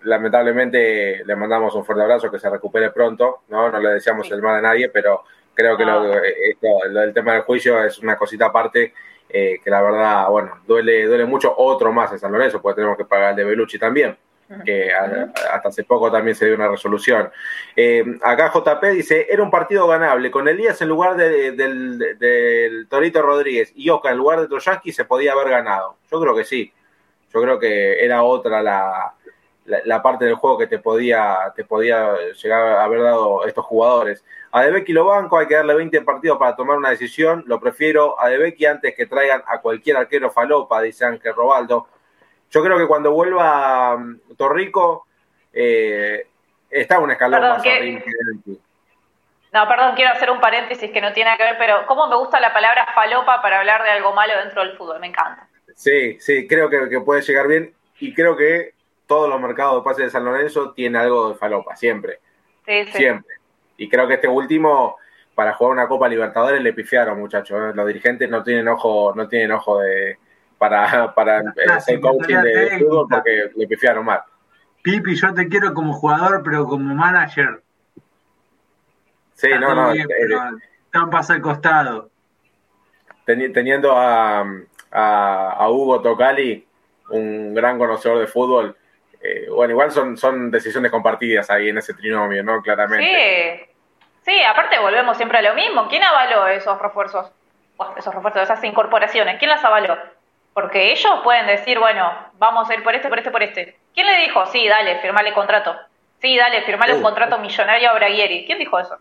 [0.04, 4.44] lamentablemente le mandamos un fuerte abrazo, que se recupere pronto, no, no le deseamos el
[4.44, 5.24] mal a nadie, pero
[5.56, 8.94] creo que lo, del tema del juicio es una cosita aparte
[9.28, 11.52] eh, que la verdad, bueno, duele, duele mucho.
[11.58, 14.16] Otro más en San Lorenzo, porque tenemos que pagar el de Belucci también
[14.66, 17.30] que hasta hace poco también se dio una resolución.
[17.76, 23.22] Eh, acá JP dice, era un partido ganable, con Elías en lugar de, del, Torito
[23.22, 25.98] Rodríguez y Oca en lugar de Troyansky se podía haber ganado.
[26.12, 26.74] Yo creo que sí,
[27.34, 29.14] yo creo que era otra la,
[29.66, 34.24] la, parte del juego que te podía, te podía llegar a haber dado estos jugadores.
[34.52, 38.20] A Debeki lo banco, hay que darle 20 partidos para tomar una decisión, lo prefiero
[38.20, 41.88] a Debeki antes que traigan a cualquier arquero falopa, dice Ángel Robaldo.
[42.52, 45.08] Yo creo que cuando vuelva um, Torrico,
[45.54, 46.28] eh,
[46.70, 48.02] está un escalón más arriba
[49.54, 52.42] No, perdón, quiero hacer un paréntesis que no tiene que ver, pero ¿cómo me gusta
[52.42, 55.00] la palabra falopa para hablar de algo malo dentro del fútbol?
[55.00, 55.48] Me encanta.
[55.74, 58.74] Sí, sí, creo que, puede llegar bien y creo que
[59.08, 62.20] todos los mercados de pases de San Lorenzo tienen algo de falopa, siempre.
[62.66, 62.98] Sí, sí.
[62.98, 63.36] Siempre.
[63.78, 64.98] Y creo que este último,
[65.36, 67.58] para jugar una Copa Libertadores, le pifiaron, muchachos.
[67.58, 67.72] ¿eh?
[67.74, 70.18] Los dirigentes no tienen ojo, no tienen ojo de,
[70.62, 71.42] para, para
[71.76, 74.22] hacer coaching de, fútbol porque le pifiaron mal.
[74.84, 77.64] Pipi, yo te quiero como jugador, pero como manager.
[79.34, 79.92] Sí, no, no.
[79.92, 82.12] están pasa al costado.
[83.26, 84.46] Teniendo a,
[84.92, 86.68] a, Hugo Tocali,
[87.10, 88.78] un gran conocedor de fútbol,
[89.20, 92.62] eh, bueno, igual son, son decisiones compartidas ahí en ese trinomio, ¿no?
[92.62, 93.68] Claramente.
[94.24, 95.88] Sí, sí, aparte volvemos siempre a lo mismo.
[95.88, 97.32] ¿Quién avaló esos refuerzos?
[97.98, 99.98] esos refuerzos, esas incorporaciones, ¿quién las avaló?
[100.54, 103.78] Porque ellos pueden decir, bueno, vamos a ir por este, por este, por este.
[103.94, 104.46] ¿Quién le dijo?
[104.48, 105.76] Sí, dale, firmale contrato.
[106.22, 108.46] Sí, dale, firmale un contrato millonario a Braguieri.
[108.46, 108.98] ¿Quién dijo eso?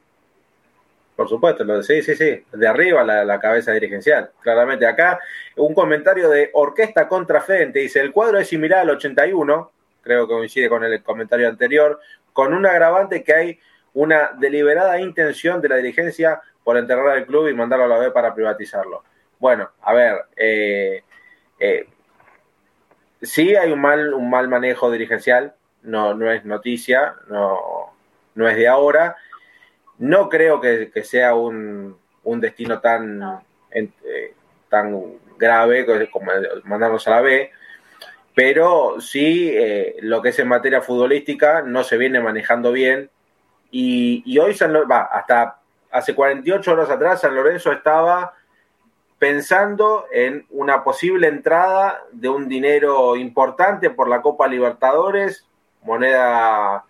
[1.16, 4.30] Por supuesto, lo sí, sí, sí, de arriba la, la, cabeza dirigencial.
[4.40, 5.20] Claramente acá,
[5.56, 9.70] un comentario de Orquesta contra Frente, dice, el cuadro es similar al 81,
[10.00, 12.00] creo que coincide con el comentario anterior,
[12.32, 13.60] con un agravante que hay
[13.92, 18.10] una deliberada intención de la dirigencia por enterrar el club y mandarlo a la B
[18.12, 19.02] para privatizarlo.
[19.38, 21.02] Bueno, a ver, eh,
[21.60, 21.86] eh,
[23.22, 27.92] sí hay un mal, un mal manejo dirigencial, no, no es noticia, no,
[28.34, 29.16] no es de ahora.
[29.98, 34.34] No creo que, sea un, un, destino tan, eh,
[34.68, 36.32] tan grave como
[36.64, 37.50] mandarnos a la B,
[38.34, 43.10] pero sí eh, lo que es en materia futbolística no se viene manejando bien.
[43.70, 48.32] Y, y hoy San va, hasta hace 48 horas atrás San Lorenzo estaba
[49.20, 55.46] pensando en una posible entrada de un dinero importante por la Copa Libertadores,
[55.82, 56.86] moneda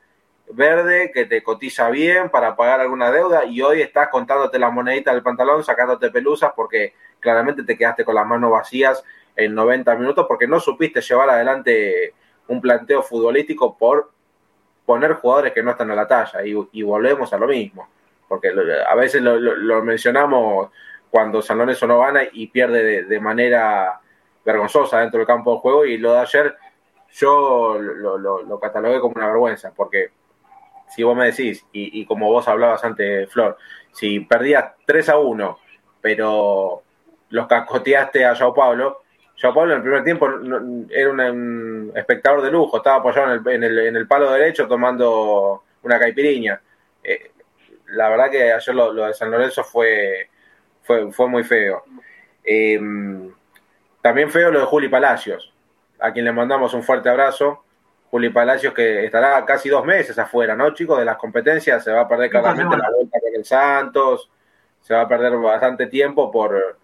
[0.49, 5.13] verde que te cotiza bien para pagar alguna deuda y hoy estás contándote las moneditas
[5.13, 9.03] del pantalón, sacándote pelusas porque claramente te quedaste con las manos vacías
[9.35, 12.15] en 90 minutos porque no supiste llevar adelante
[12.47, 14.13] un planteo futbolístico por
[14.87, 16.45] poner jugadores que no están a la talla.
[16.45, 17.89] Y, volvemos a lo mismo,
[18.29, 18.53] porque
[18.89, 20.71] a veces lo mencionamos
[21.11, 24.01] cuando San Lorenzo no gana y pierde de, manera
[24.45, 25.85] vergonzosa dentro del campo de juego.
[25.85, 26.57] Y lo de ayer
[27.13, 30.11] yo lo, catalogué como una vergüenza, porque
[30.89, 33.59] si vos me decís, y, como vos hablabas antes, Flor,
[33.93, 35.59] si perdías 3 a 1,
[36.01, 36.83] pero
[37.31, 39.03] los cascoteaste a Joao Pablo,
[39.41, 40.29] Joao Pablo en el primer tiempo
[40.91, 45.99] era un, espectador de lujo, estaba apoyado en el, en el, palo derecho tomando una
[45.99, 46.61] caipiriña.
[47.03, 47.33] Eh,
[47.93, 50.29] la verdad que ayer lo de San Lorenzo fue
[51.13, 51.85] fue, muy feo.
[52.45, 53.33] Em,
[54.01, 55.53] también feo lo de Juli Palacios,
[55.99, 57.65] a quien le mandamos un fuerte abrazo.
[58.11, 60.99] Juli Palacios que estará casi dos meses afuera, ¿no, chicos?
[60.99, 64.31] De las competencias, se va a perder claramente la vuelta con el Santos,
[64.81, 66.79] se va a perder bastante tiempo por,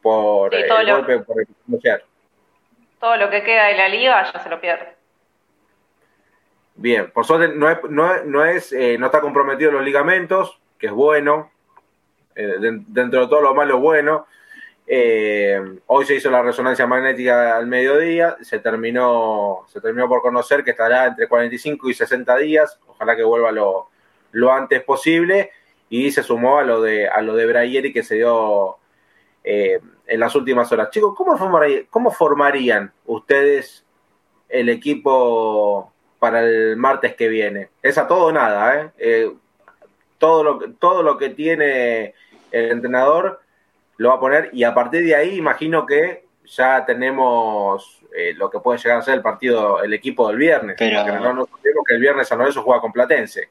[0.00, 2.02] por el golpe, por el
[3.00, 4.98] Todo lo que queda de la liga ya se lo pierde.
[6.76, 10.86] Bien, por suerte no, es, no, no, es, eh, no está comprometido los ligamentos, que
[10.86, 11.57] es bueno, eh,
[12.38, 14.26] dentro de todo lo malo bueno.
[14.90, 20.64] Eh, hoy se hizo la resonancia magnética al mediodía, se terminó, se terminó por conocer
[20.64, 25.50] que estará entre 45 y 60 días, ojalá que vuelva lo, antes posible,
[25.90, 28.78] y se sumó a lo de, a lo de que se dio
[29.44, 30.88] eh, en las últimas horas.
[30.90, 31.36] Chicos, ¿cómo,
[31.90, 33.84] ¿cómo formarían ustedes
[34.48, 37.68] el equipo para el martes que viene?
[37.82, 38.90] Es a todo o nada,
[40.16, 42.14] todo, lo, todo lo que tiene
[42.52, 43.40] el entrenador
[43.96, 48.48] lo va a poner y a partir de ahí imagino que ya tenemos eh, lo
[48.48, 50.76] que puede llegar a ser el partido, el equipo del viernes.
[50.78, 53.48] Pero no nos olvidemos que el viernes San Lorenzo juega con Platense.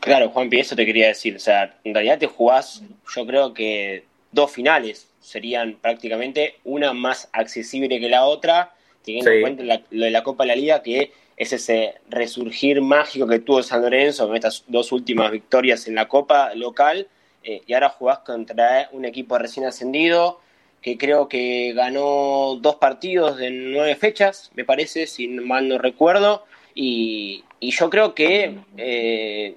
[0.00, 1.34] Claro, Juanpi, eso te quería decir.
[1.34, 2.82] O sea, en realidad te jugás,
[3.14, 8.72] yo creo que dos finales serían prácticamente una más accesible que la otra,
[9.04, 13.26] teniendo en cuenta lo de la Copa de la Liga, que es ese resurgir mágico
[13.26, 17.08] que tuvo San Lorenzo con estas dos últimas victorias en la Copa local,
[17.48, 20.40] eh, y ahora jugás contra un equipo recién ascendido,
[20.82, 26.44] que creo que ganó dos partidos de nueve fechas, me parece, si mal no recuerdo,
[26.74, 29.56] y, yo creo que eh,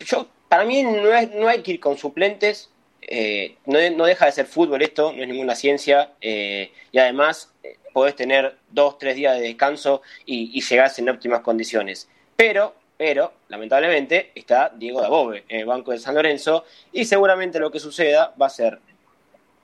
[0.00, 1.02] yo para mí no,
[1.40, 2.68] no hay que ir con suplentes,
[3.00, 7.50] eh, no, deja de ser fútbol esto, no es ninguna ciencia, y además
[7.94, 12.10] podés tener dos, tres días de descanso y, y llegás en óptimas condiciones.
[12.36, 17.70] Pero, pero, lamentablemente, está Diego Dabove en el banco de San Lorenzo, y seguramente lo
[17.70, 18.78] que suceda va a ser,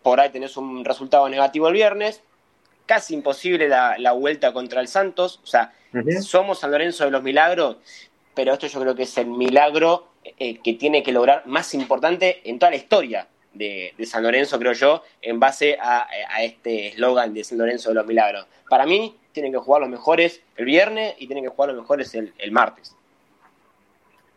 [0.02, 2.22] por ahí tenés un resultado negativo el viernes,
[2.86, 5.72] casi imposible la, vuelta contra el Santos, o sea,
[6.22, 7.76] somos San Lorenzo de los milagros,
[8.34, 10.08] pero esto yo creo que es el milagro
[10.38, 14.72] eh, que tiene que lograr más importante en toda la historia de, San Lorenzo, creo
[14.72, 16.06] yo, en base a,
[16.42, 18.46] este eslogan de San Lorenzo de los Milagros.
[18.68, 22.14] Para mí, tienen que jugar los mejores el viernes y tienen que jugar los mejores
[22.14, 22.94] el, martes.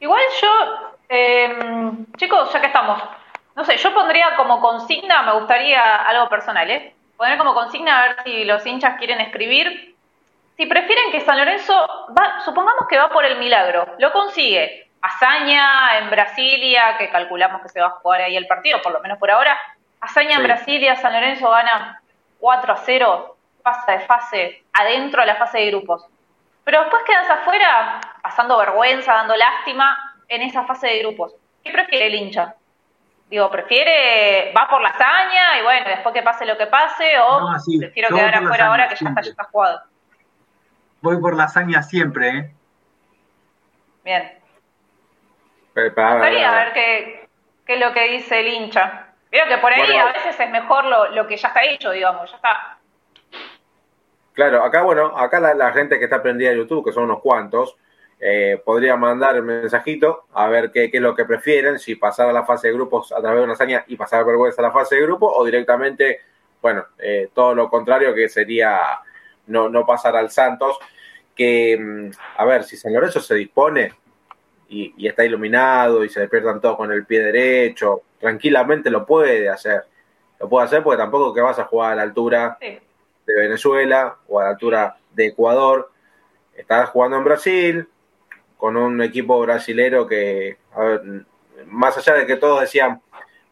[0.02, 0.50] Igual yo,
[1.10, 3.00] em, chicos, ya que estamos,
[3.56, 6.96] no sé, yo pondría como consigna, me gustaría algo personal, ¿eh?
[7.16, 9.96] Poner como consigna a ver si los hinchas quieren escribir.
[10.58, 11.74] Si prefieren que San Lorenzo,
[12.18, 17.70] va, supongamos que va por el milagro, lo consigue, hazaña en Brasilia, que calculamos que
[17.70, 19.56] se va a jugar ahí el partido, por lo menos por ahora.
[20.00, 22.02] Hazaña en Brasilia, San Lorenzo gana
[22.40, 26.08] 4 a 0, pasa de fase adentro a la fase de grupos.
[26.64, 31.36] Pero después quedas afuera, pasando vergüenza, dando lástima en esa fase de grupos.
[31.64, 32.56] ¿Qué prefiere el hincha?
[33.30, 37.50] Digo, prefiere, va por la hazaña y bueno, después que pase lo que pase, o
[37.80, 39.82] prefiero quedar afuera ahora que ya está, ya está jugado.
[41.02, 42.52] Voy por la hazaña siempre, ¿eh?
[44.04, 44.42] Bien.
[45.74, 47.30] Gustaría ver qué,
[47.66, 49.08] qué, es lo que dice el hincha.
[49.30, 52.30] Creo que por ahí a veces es mejor lo, lo, que ya está hecho, digamos,
[52.30, 52.78] ya está.
[54.34, 57.76] Claro, acá, bueno, acá la, gente que está prendida de YouTube, que son unos cuantos,
[58.20, 62.34] eh, podría mandar el mensajito a ver qué, es lo que prefieren, si pasar a
[62.34, 64.96] la fase de grupos a través de una hazaña y pasar vergüenza a la fase
[64.96, 66.22] de grupo o directamente,
[66.62, 68.80] bueno, eh, todo lo contrario que sería
[69.48, 70.80] no, no pasar al Santos,
[71.36, 73.94] que, mm, a ver, si San Lorenzo se dispone,
[74.72, 79.84] y, está iluminado y se despiertan todos con el pie derecho, tranquilamente lo puede hacer.
[80.40, 82.58] Lo puede hacer porque tampoco que vas a jugar a la altura
[83.36, 85.92] de Venezuela o a la altura de Ecuador.
[86.56, 87.88] Estás jugando en Brasil
[88.58, 90.58] con un equipo brasilero que,
[91.68, 93.02] más allá de que todos decían,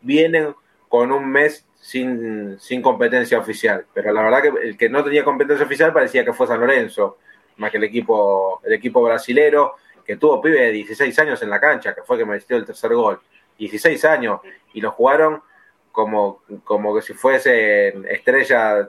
[0.01, 0.55] vienen
[0.87, 3.85] con un mes sin, sin competencia oficial.
[3.93, 7.17] Pero la verdad que el que no tenía competencia oficial parecía que fue San Lorenzo,
[7.57, 9.75] más que el equipo, el equipo brasilero
[10.05, 12.65] que tuvo pibe de 16 años en la cancha, que fue que me metió el
[12.65, 13.19] tercer gol.
[13.59, 14.39] 16 años,
[14.73, 15.43] y lo jugaron
[15.91, 18.87] como, como que si fuesen estrellas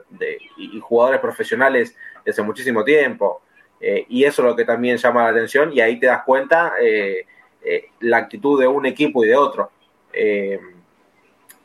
[0.57, 1.95] y, jugadores profesionales
[2.25, 3.41] desde muchísimo tiempo.
[3.79, 6.73] Eh, y eso es lo que también llama la atención, y ahí te das cuenta
[6.79, 7.25] eh,
[7.63, 9.71] eh, la actitud de un equipo y de otro.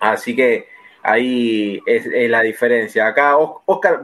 [0.01, 0.69] así que
[1.03, 3.07] ahí es, la diferencia.
[3.07, 4.03] Acá, Oscar,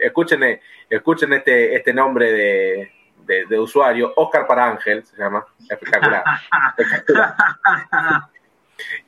[0.00, 2.90] escuchen, escuchen este, este nombre de,
[3.46, 6.24] de, usuario, Oscar para Ángel, se llama, espectacular.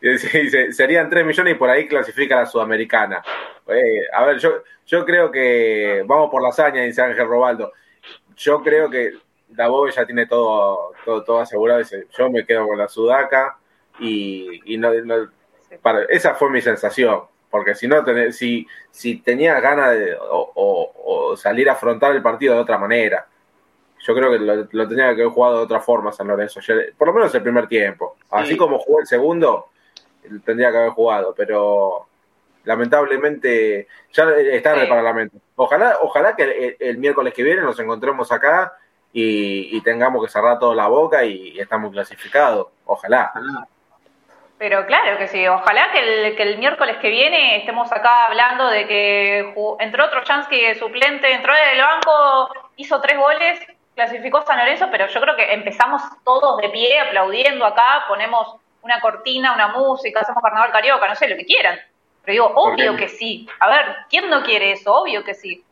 [0.73, 3.23] serían 3 millones y por ahí clasifica la sudamericana.
[3.69, 7.73] Eh, a ver, yo, yo creo que vamos por la hazaña, dice Ángel Robaldo.
[8.37, 9.13] Yo creo que
[9.49, 11.79] Dabove ya tiene todo, todo, todo asegurado.
[11.79, 13.59] Dice, yo me quedo con la sudaca
[13.99, 14.91] y, no,
[15.81, 17.23] para, esa fue mi sensación.
[17.51, 22.61] Porque si no, si, si tenía ganas de o salir a afrontar el partido de
[22.61, 23.27] otra manera
[24.03, 26.61] yo creo que lo, tenía que haber jugado de otra forma San Lorenzo,
[26.99, 28.17] por lo menos el primer tiempo.
[28.31, 29.69] Así como jugó el segundo,
[30.45, 32.07] tendría que haber jugado, pero
[32.65, 35.37] lamentablemente ya está en el Parlamento.
[35.55, 38.73] Ojalá, ojalá que el, miércoles que viene nos encontremos acá
[39.13, 42.69] y, tengamos que cerrar toda la boca y, estamos clasificados.
[42.85, 43.33] Ojalá.
[44.59, 48.69] Pero claro que sí, ojalá que el, que el miércoles que viene estemos acá hablando
[48.69, 53.61] de que entró otro Chansky suplente, entró del banco, hizo tres goles
[53.95, 59.01] clasificó San Lorenzo, pero yo creo que empezamos todos de pie aplaudiendo acá, ponemos una
[59.01, 61.79] cortina, una música, hacemos carnaval carioca, no sé, lo que quieran.
[62.25, 63.49] Pero digo, obvio que sí.
[63.61, 64.95] A ver, ¿quién no quiere eso?
[64.95, 65.65] Obvio que sí.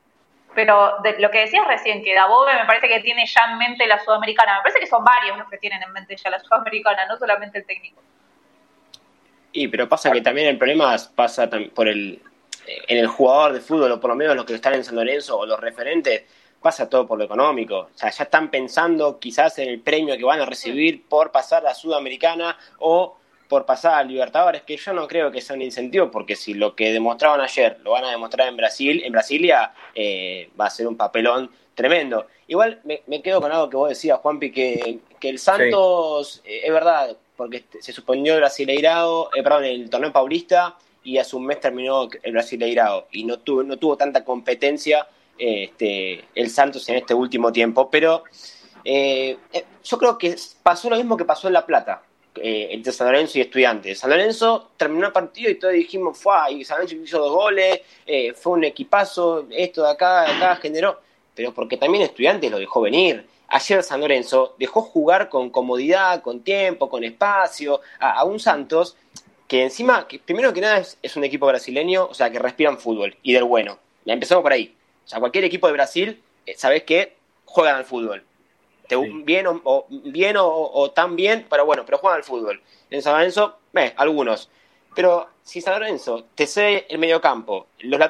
[0.55, 3.87] Pero de lo que decías recién, que Dabove me parece que tiene ya en mente
[3.87, 4.57] la sudamericana.
[4.57, 7.59] Me parece que son varios los que tienen en mente ya la sudamericana, no solamente
[7.59, 8.03] el técnico.
[9.53, 12.21] Y pero pasa que también el problema pasa por el
[12.67, 15.39] en el jugador de fútbol, o por lo menos los que están en San Lorenzo,
[15.39, 16.25] o los referentes,
[16.61, 17.89] pasa todo por lo económico.
[17.95, 21.67] O sea, ya están pensando quizás en el premio que van a recibir por pasar
[21.67, 23.17] a Sudamericana o
[23.49, 26.77] por pasar a Libertadores, que yo no creo que sea un incentivo, porque si lo
[26.77, 30.87] que demostraron ayer lo van a demostrar en Brasil, en Brasilia eh, va a ser
[30.87, 32.29] un papelón tremendo.
[32.47, 36.73] Igual me, quedo con algo que vos decías, Juanpi, que, que el Santos, eh, es
[36.73, 41.59] verdad, porque se suspendió el Brasileirado, eh, perdón, el torneo paulista, y hace un mes
[41.59, 45.09] terminó el Brasileirado, y no tuvo, no tuvo tanta competencia
[45.41, 48.25] este, el Santos en este último tiempo, pero
[48.85, 52.03] eh, eh, yo creo que pasó lo mismo que pasó en La Plata.
[52.37, 53.99] Eh, entre San Lorenzo y Estudiantes.
[53.99, 57.81] San Lorenzo terminó el partido y todos dijimos, fue, y San Lorenzo hizo dos goles,
[58.37, 61.01] fue un equipazo, esto de acá, de acá generó,
[61.35, 63.27] pero porque también Estudiantes lo dejó venir.
[63.53, 68.97] Ayer San Lorenzo dejó jugar con comodidad, con tiempo, con espacio, a, un Santos
[69.49, 73.17] que encima, que primero que nada es, un equipo brasileño, o sea, que respiran fútbol
[73.25, 73.79] y del bueno.
[74.05, 74.77] Ya empezamos por ahí.
[75.11, 78.23] O sea, cualquier equipo de Brasil, eh, sabes que juegan al fútbol.
[78.87, 82.63] Te, Bien, o, bien o, tan bien, pero bueno, pero juegan al fútbol.
[82.91, 84.49] En San Lorenzo, eh, algunos.
[84.95, 88.01] Pero si San Lorenzo te cede el mediocampo, los,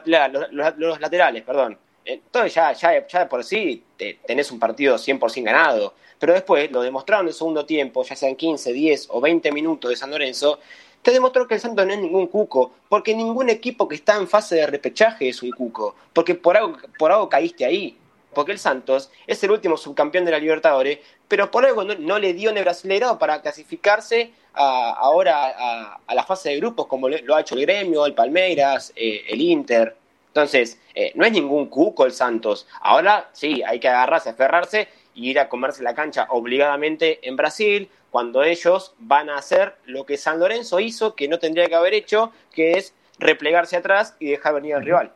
[0.76, 3.82] los, laterales, perdón, entonces ya, ya, ya por sí
[4.26, 5.94] tenés un partido 100% ganado.
[6.18, 9.88] Pero después lo demostraron en el segundo tiempo, ya sean 15, 10 o 20 minutos
[9.88, 10.58] de San Lorenzo,
[11.02, 14.28] te demostró que el Santos no es ningún cuco, porque ningún equipo que está en
[14.28, 17.96] fase de repechaje es un cuco, porque por algo, por algo caíste ahí.
[18.34, 22.32] Porque el Santos es el último subcampeón de la Libertadores, pero por algo no, le
[22.32, 27.54] dio ni brasileirado para clasificarse ahora a, la fase de grupos, como lo ha hecho
[27.56, 29.96] el Gremio, el Palmeiras, eh, el Inter.
[30.28, 32.68] Entonces, eh, no es ningún cuco el Santos.
[32.80, 37.88] Ahora sí, hay que agarrarse, aferrarse y ir a comerse la cancha obligadamente en Brasil,
[38.10, 41.94] cuando ellos van a hacer lo que San Lorenzo hizo, que no tendría que haber
[41.94, 45.12] hecho, que es replegarse atrás y dejar venir al rival.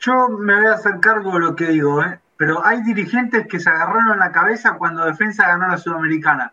[0.00, 2.18] Yo me voy a hacer cargo de lo que digo, ¿eh?
[2.36, 6.52] pero hay dirigentes que se agarraron la cabeza cuando Defensa ganó la Sudamericana.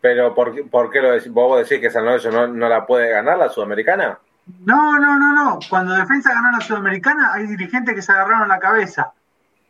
[0.00, 1.32] Pero ¿por, por qué lo decís?
[1.32, 4.20] ¿Vos decís que San Lorenzo no, no la puede ganar la Sudamericana?
[4.64, 5.58] No, no, no, no.
[5.68, 9.12] Cuando Defensa ganó la Sudamericana, hay dirigentes que se agarraron la cabeza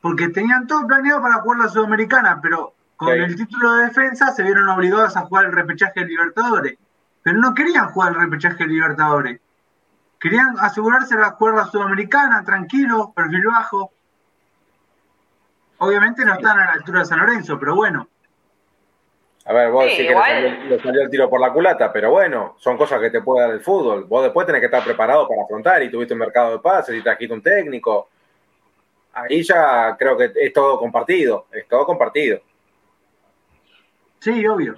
[0.06, 4.44] porque tenían todo planeado para jugar la Sudamericana, pero con el título de defensa se
[4.44, 6.78] vieron obligados a jugar el repechaje de Libertadores.
[7.24, 9.40] Pero no querían jugar el repechaje de Libertadores.
[10.20, 13.90] Querían asegurarse de jugar la Sudamericana, tranquilo, perfil bajo.
[15.78, 18.06] Obviamente no están a la altura de San Lorenzo, pero bueno.
[19.44, 22.76] A ver, vos decís que le salió, el tiro por la culata, pero bueno, son
[22.76, 24.04] cosas que te puede dar el fútbol.
[24.04, 27.02] Vos después tenés que estar preparado para afrontar y tuviste un mercado de pases y
[27.02, 28.08] trajiste un técnico
[29.16, 32.40] ahí ya creo que es todo compartido, es todo compartido.
[34.20, 34.76] Sí, obvio.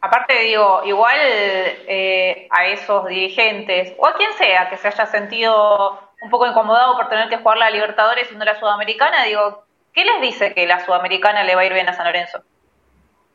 [0.00, 6.00] Aparte digo, igual eh, a esos dirigentes, o a quien sea que se haya sentido
[6.22, 10.04] un poco incomodado por tener que jugar la Libertadores y no la Sudamericana, digo, ¿qué
[10.04, 12.42] les dice que la Sudamericana le va a ir bien a San Lorenzo?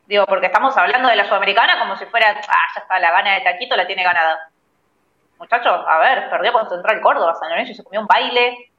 [0.07, 3.33] Digo, porque estamos hablando de la Sudamericana como si fuera, ah, ya está, la gana
[3.33, 4.49] de Taquito la tiene ganada.
[5.37, 8.71] Muchachos, a ver, perdió con Central Córdoba, San Lorenzo se comió un baile,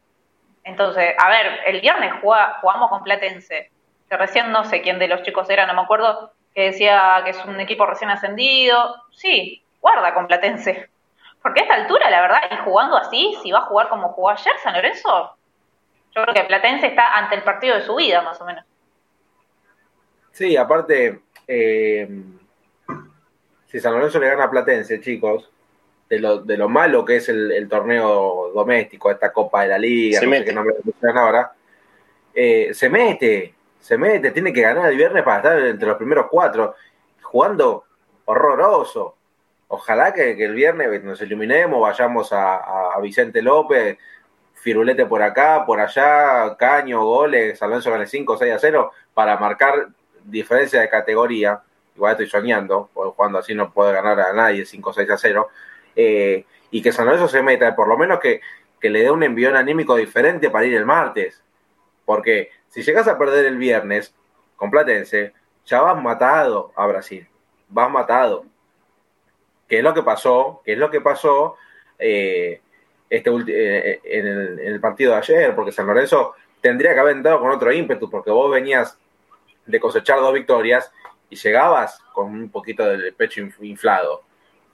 [0.67, 3.71] entonces, a ver, el viernes jugamos con Platense,
[4.11, 7.31] que recién no sé quién de los chicos era, no me acuerdo, que decía que
[7.31, 8.97] es un equipo recién ascendido.
[9.13, 10.91] Sí, guarda con Platense.
[11.41, 14.31] Porque a esta altura, la verdad, y jugando así, si va a jugar como jugó
[14.31, 15.37] ayer San Lorenzo,
[16.13, 18.65] yo creo que Platense está ante el partido de su vida, más o menos.
[20.33, 22.09] Sí, aparte, eh,
[23.67, 25.49] si San Lorenzo le gana a Platense, chicos,
[26.09, 30.21] de lo, de lo malo que es el, torneo doméstico, esta Copa de la Liga,
[30.23, 30.77] no sé qué nombre
[31.15, 31.53] ahora,
[32.35, 36.27] eh, se mete, se mete, tiene que ganar el viernes para estar entre los primeros
[36.31, 36.75] cuatro,
[37.23, 37.85] jugando
[38.27, 39.17] horroroso.
[39.69, 43.99] Ojalá que, el viernes nos iluminemos, vayamos a, Vicente López,
[44.55, 49.89] Firulete por acá, por allá, Caño, goles, Alonso gane 5, 6 a 0, para marcar
[50.25, 51.61] diferencia de categoría.
[51.95, 55.49] Igual estoy soñando, porque jugando así no puede ganar a nadie 5, 6 a 0
[55.97, 58.41] eh, y que San Lorenzo se meta, por lo menos que,
[58.83, 61.43] le dé un envión anímico diferente para ir el martes.
[62.05, 64.15] Porque si llegas a perder el viernes
[64.55, 65.33] con Platense,
[65.65, 67.27] ya vas matado a Brasil.
[67.69, 68.45] Vas matado.
[69.67, 70.63] ¿Qué es lo que pasó?
[70.65, 71.57] ¿Qué es lo que pasó
[71.99, 72.61] eh,
[73.11, 74.27] este eh, en,
[74.61, 75.55] el, partido de ayer?
[75.57, 78.97] Porque San Lorenzo tendría que haber entrado con otro ímpetu, porque vos venías
[79.65, 80.93] de cosechar dos victorias
[81.29, 84.26] y llegabas con un poquito del pecho inflado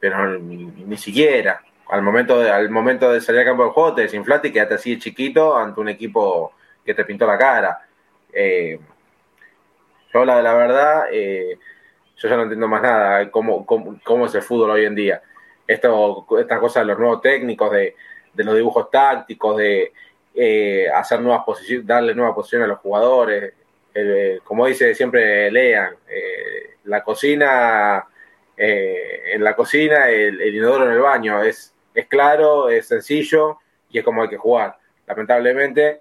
[0.03, 1.63] pero ni, siquiera.
[1.89, 4.75] Al momento, de, al momento de salir al campo de juego te desinflaste y quedaste
[4.75, 7.87] así chiquito ante un equipo que te pintó la cara.
[8.33, 8.81] Eh,
[10.13, 11.57] yo la, la verdad, eh,
[12.17, 15.23] yo ya no entiendo más nada cómo, cómo, es el fútbol hoy en día.
[15.69, 17.95] Esto, estas cosas de los nuevos técnicos, de,
[18.35, 19.93] de los dibujos tácticos, de
[20.35, 23.55] eh, hacer nuevas posiciones, darle nueva posición a los jugadores.
[24.43, 28.05] como dice siempre Lean, eh, la cocina,
[28.65, 33.59] eh, en la cocina, el, inodoro en el baño, es, es claro, es sencillo
[33.91, 34.79] y es como hay que jugar.
[35.05, 36.01] Lamentablemente,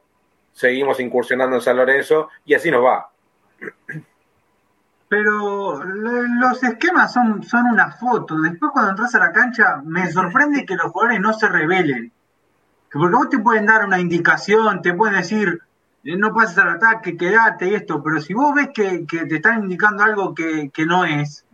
[0.54, 3.10] seguimos incursionando en San Lorenzo y así nos va.
[5.10, 8.40] Pero los esquemas son, son una foto.
[8.40, 12.12] Después cuando entras a la cancha, me sorprende que los jugadores no se rebelen.
[12.94, 15.62] Porque vos te pueden dar una indicación, te pueden decir,
[16.04, 19.64] eh, no pases al ataque, quédate y esto, pero si vos ves que, te están
[19.64, 21.46] indicando algo que, no es,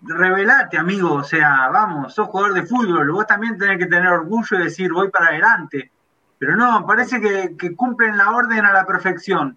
[0.00, 4.58] revelate, amigo, o sea, vamos, sos jugador de fútbol, vos también tenés que tener orgullo
[4.58, 5.90] y decir, voy para adelante.
[6.38, 9.56] Pero no, parece que, que cumplen la orden a la perfección.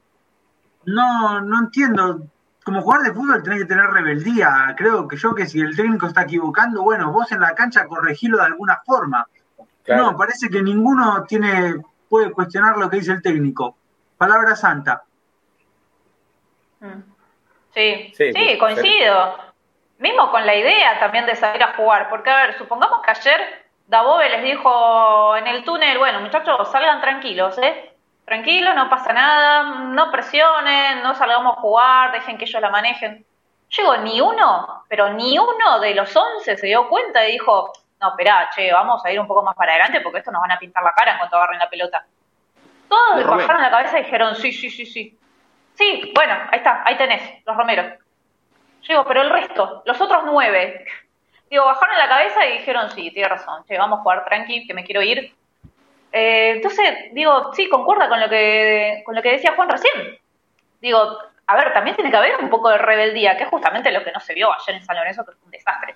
[0.86, 2.27] No, no entiendo
[2.63, 4.73] como jugador de fútbol tenés que tener rebeldía.
[4.77, 8.38] Creo que yo que si el técnico está equivocando, bueno, vos en la cancha corregilo
[8.38, 9.27] de alguna forma.
[9.88, 13.75] No, parece que ninguno tiene puede cuestionar lo que dice el técnico.
[14.17, 15.03] Palabra santa.
[16.82, 17.01] Mm.
[17.73, 19.51] Sí, sí, coincido.
[20.02, 23.66] Mismo con la idea también de salir a jugar, porque a ver, supongamos que ayer
[23.86, 27.91] Dabove les dijo en el túnel, bueno, muchachos, salgan tranquilos, ¿eh?
[28.26, 33.24] tranquilo, no pasa nada, no presionen, no salgamos a jugar, dejen que ellos la manejen.
[33.78, 38.10] Llegó ni uno, pero ni uno de los once se dio cuenta y dijo, no,
[38.10, 40.58] espera, che, vamos a ir un poco más para adelante porque esto nos van a
[40.58, 42.06] pintar la cara en cuanto agarren la pelota.
[42.89, 45.20] Todos bajaron la cabeza y dijeron, sí, sí, sí, sí.
[45.76, 48.01] Sí, bueno, ahí está, ahí tenés, los romeros.
[48.88, 50.86] Digo, pero el resto, los otros nueve,
[51.49, 54.73] digo, bajaron la cabeza y dijeron, sí, tiene razón, che, vamos a jugar tranqui, que
[54.73, 55.34] me quiero ir,
[56.11, 60.19] eh, entonces, digo, sí, concuerda con lo, que, con lo que decía Juan recién.
[60.82, 61.17] Digo,
[61.47, 64.11] a ver, también tiene que haber un poco de rebeldía, que es justamente lo que
[64.11, 65.95] no se vio ayer en San Lorenzo, que fue un desastre.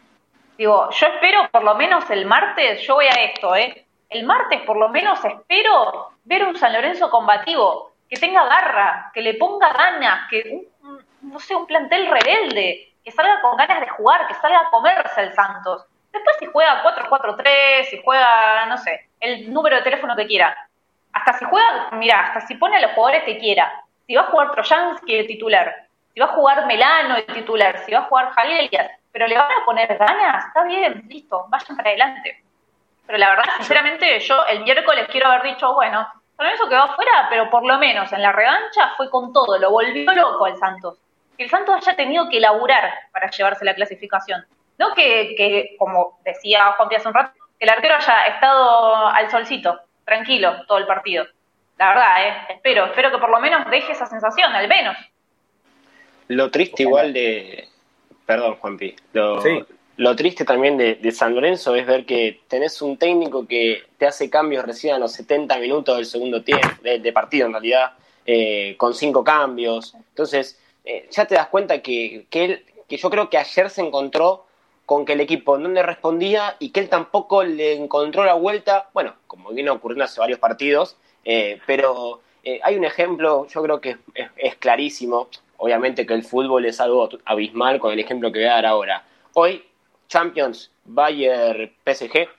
[0.58, 3.86] Digo, yo espero por lo menos el martes, yo voy a esto, ¿eh?
[4.10, 9.22] El martes por lo menos espero ver un San Lorenzo combativo, que tenga garra, que
[9.22, 10.68] le ponga ganas, que,
[11.26, 15.22] no sé, un plantel rebelde, que salga con ganas de jugar, que salga a comerse
[15.22, 15.86] el Santos.
[16.12, 20.56] Después si juega 4-4-3, si juega, no sé, el número de teléfono que quiera.
[21.14, 23.84] Hasta si juega, mira, hasta si pone a los jugadores que quiera.
[24.08, 27.92] Si va a jugar Trojansky de titular, si va a jugar Melano de titular, si
[27.92, 31.90] va a jugar Jalelias, pero le van a poner ganas, está bien, listo, vayan para
[31.90, 32.44] adelante.
[33.06, 36.84] Pero la verdad, sinceramente, yo el miércoles quiero haber dicho, bueno, con eso que va
[36.84, 40.58] afuera, pero por lo menos en la revancha fue con todo, lo volvió loco el
[40.58, 40.98] Santos.
[41.38, 44.46] Que el Santos haya tenido que laburar para llevarse la clasificación.
[44.78, 49.08] No que, que como decía Juan Pía hace un rato, que el arquero haya estado
[49.08, 51.26] al solcito, tranquilo, todo el partido.
[51.78, 52.34] La verdad, ¿eh?
[52.50, 54.96] espero, espero que por lo menos deje esa sensación, al menos.
[56.28, 57.68] Lo triste igual de...
[58.26, 58.96] Perdón, Juanpi.
[59.14, 59.42] Lo,
[59.98, 64.30] lo triste también de, San Lorenzo es ver que tenés un técnico que te hace
[64.30, 67.94] cambios recién a los 70 minutos del segundo tiempo, de, partido en realidad,
[68.26, 69.94] eh, con cinco cambios.
[70.10, 73.82] Entonces, eh, ya te das cuenta que, que, él, que yo creo que ayer se
[73.82, 74.46] encontró
[74.86, 78.90] con que el equipo no le respondía y que él tampoco le encontró la vuelta,
[78.94, 83.82] bueno, como viene ocurriendo hace varios partidos, eh, pero eh, hay un ejemplo, yo creo
[83.82, 83.98] que
[84.36, 85.28] es, clarísimo,
[85.58, 89.04] obviamente que el fútbol es algo abismal con el ejemplo que voy a dar ahora.
[89.34, 89.66] Hoy,
[90.08, 92.30] Champions, Bayern, PSG,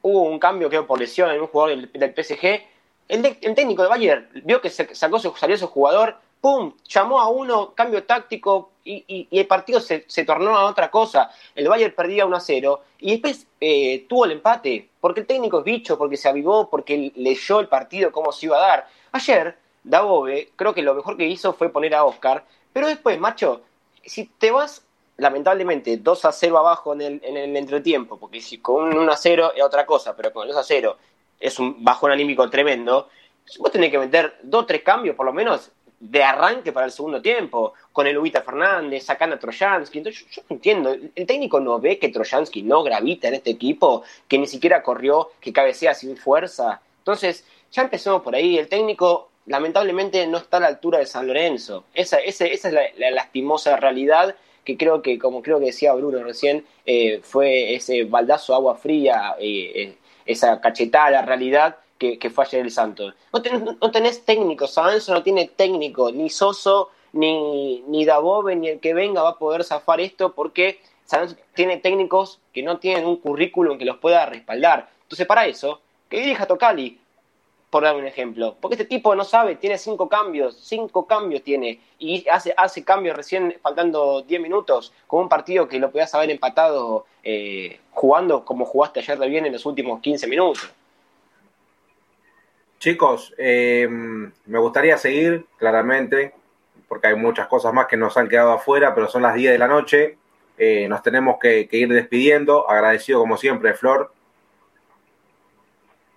[0.00, 2.62] hubo un cambio que por lesión en un jugador del, PSG,
[3.08, 6.74] el, técnico de Bayern vio que sacó, salió su jugador, ¡pum!
[6.86, 11.30] Llamó a uno, cambio táctico, y, el partido se, tornó a otra cosa.
[11.54, 15.60] El Bayern perdía 1 a 0 y después eh, tuvo el empate, porque el técnico
[15.60, 18.88] es bicho, porque se avivó, porque leyó el partido, cómo se iba a dar.
[19.12, 23.62] Ayer, Dabove, creo que lo mejor que hizo fue poner a Oscar, pero después, macho,
[24.04, 24.84] si te vas
[25.16, 29.10] lamentablemente 2 a 0 abajo en el, en el entretiempo, porque si con un 1
[29.12, 30.98] a 0 es otra cosa, pero con el 2 a 0
[31.40, 33.08] es un bajón anímico tremendo,
[33.58, 35.70] vos tenés que meter dos tres cambios por lo menos
[36.10, 39.98] de arranque para el segundo tiempo, con el Ubita Fernández, sacando a Trojansky.
[39.98, 44.02] Entonces, yo, no entiendo, el técnico no ve que Trojansky no gravita en este equipo,
[44.28, 46.82] que ni siquiera corrió, que cabecea sin fuerza.
[46.98, 48.58] Entonces, ya empezamos por ahí.
[48.58, 51.84] El técnico, lamentablemente, no está a la altura de San Lorenzo.
[51.94, 56.22] Esa, esa, esa es la, lastimosa realidad que creo que, como creo que decía Bruno
[56.22, 59.94] recién, eh, fue ese baldazo agua fría, eh, eh,
[60.26, 63.14] esa cachetada la realidad que, fue ayer el Santos.
[63.32, 68.80] No, no tenés técnico, Sabanzo no tiene técnico, ni Soso, ni, ni Dabove, ni el
[68.80, 73.16] que venga va a poder zafar esto porque Sabanzo tiene técnicos que no tienen un
[73.16, 74.90] currículum que los pueda respaldar.
[75.02, 76.98] Entonces, para eso, que dirija Tocali,
[77.74, 78.54] por dar un ejemplo.
[78.60, 83.16] Porque este tipo no sabe, tiene cinco cambios, cinco cambios tiene, y hace, hace cambios
[83.16, 88.64] recién faltando diez minutos, con un partido que lo podías haber empatado eh, jugando como
[88.64, 90.70] jugaste ayer de bien en los últimos 15 minutos.
[92.84, 96.34] Chicos, eh, me gustaría seguir, claramente,
[96.86, 99.58] porque hay muchas cosas más que nos han quedado afuera, pero son las 10 de
[99.58, 100.18] la noche.
[100.58, 102.68] Eh, nos tenemos que, ir despidiendo.
[102.68, 104.12] Agradecido como siempre, Flor.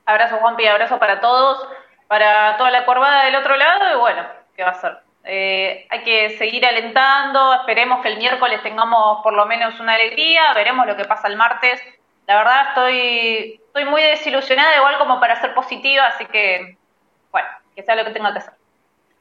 [0.05, 1.69] Abrazo, Juanpi, abrazo para todos,
[2.07, 4.97] para toda la curvada del otro lado y bueno, ¿qué va a ser?
[5.23, 10.53] Eh, hay que seguir alentando, esperemos que el miércoles tengamos por lo menos una alegría,
[10.53, 11.81] veremos lo que pasa el martes.
[12.25, 16.77] La verdad estoy, estoy muy desilusionada, igual como para ser positiva, así que,
[17.31, 18.53] bueno, que sea lo que tenga que hacer.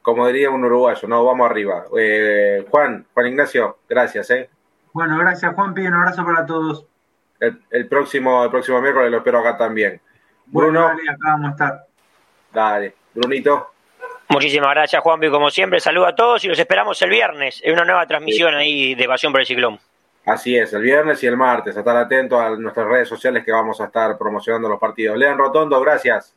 [0.01, 1.85] Como diría un uruguayo, no, vamos arriba.
[1.99, 4.49] Eh, Juan, Juan Ignacio, gracias, ¿eh?
[4.93, 6.87] Bueno, gracias Juan, un abrazo para todos.
[7.39, 10.01] El, próximo, el próximo miércoles lo espero acá también.
[10.47, 10.87] Bruno.
[10.87, 11.87] dale, acá vamos a estar.
[12.53, 13.73] Dale, Brunito.
[14.29, 15.81] Muchísimas gracias, Juanpi, como siempre.
[15.81, 19.33] Saludos a todos y los esperamos el viernes en una nueva transmisión ahí de Pasión
[19.33, 19.79] por el Ciclón.
[20.27, 21.77] Así es, el viernes y el martes.
[21.77, 25.17] A estar atentos a nuestras redes sociales que vamos a estar promocionando los partidos.
[25.17, 26.35] Lean Rotondo, gracias.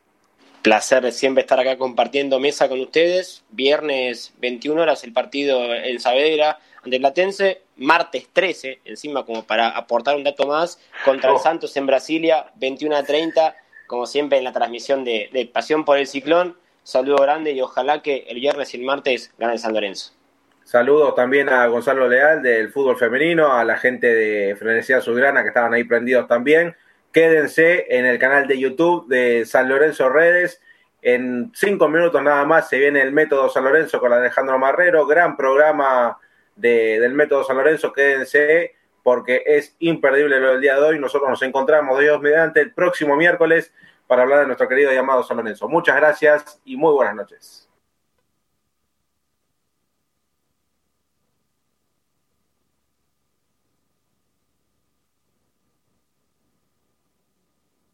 [0.61, 3.43] Placer de siempre estar acá compartiendo mesa con ustedes.
[3.49, 7.61] Viernes 21 horas el partido en Saavedra ante Platense.
[7.77, 11.39] Martes 13, encima como para aportar un dato más, contra el oh.
[11.39, 13.55] Santos en Brasilia, 21 a 30,
[13.87, 16.57] como siempre en la transmisión de, Pasión por el Ciclón.
[16.83, 20.11] Saludo grande y ojalá que el viernes y el martes gane San Lorenzo.
[20.69, 25.47] Saludos también a Gonzalo Leal del fútbol femenino, a la gente de Frenesía Subgrana que
[25.47, 26.75] estaban ahí prendidos también.
[27.11, 30.61] Quédense en el canal de YouTube de San Lorenzo Redes.
[31.01, 35.07] En cinco minutos nada más se viene el método San Lorenzo con Alejandro Marrero.
[35.07, 36.19] Gran programa
[36.55, 37.91] del método San Lorenzo.
[37.91, 40.99] Quédense porque es imperdible lo del día de hoy.
[40.99, 43.73] Nosotros nos encontramos Dios mediante el próximo miércoles
[44.05, 45.67] para hablar de nuestro querido llamado San Lorenzo.
[45.67, 47.58] Muchas gracias y muy buenas noches.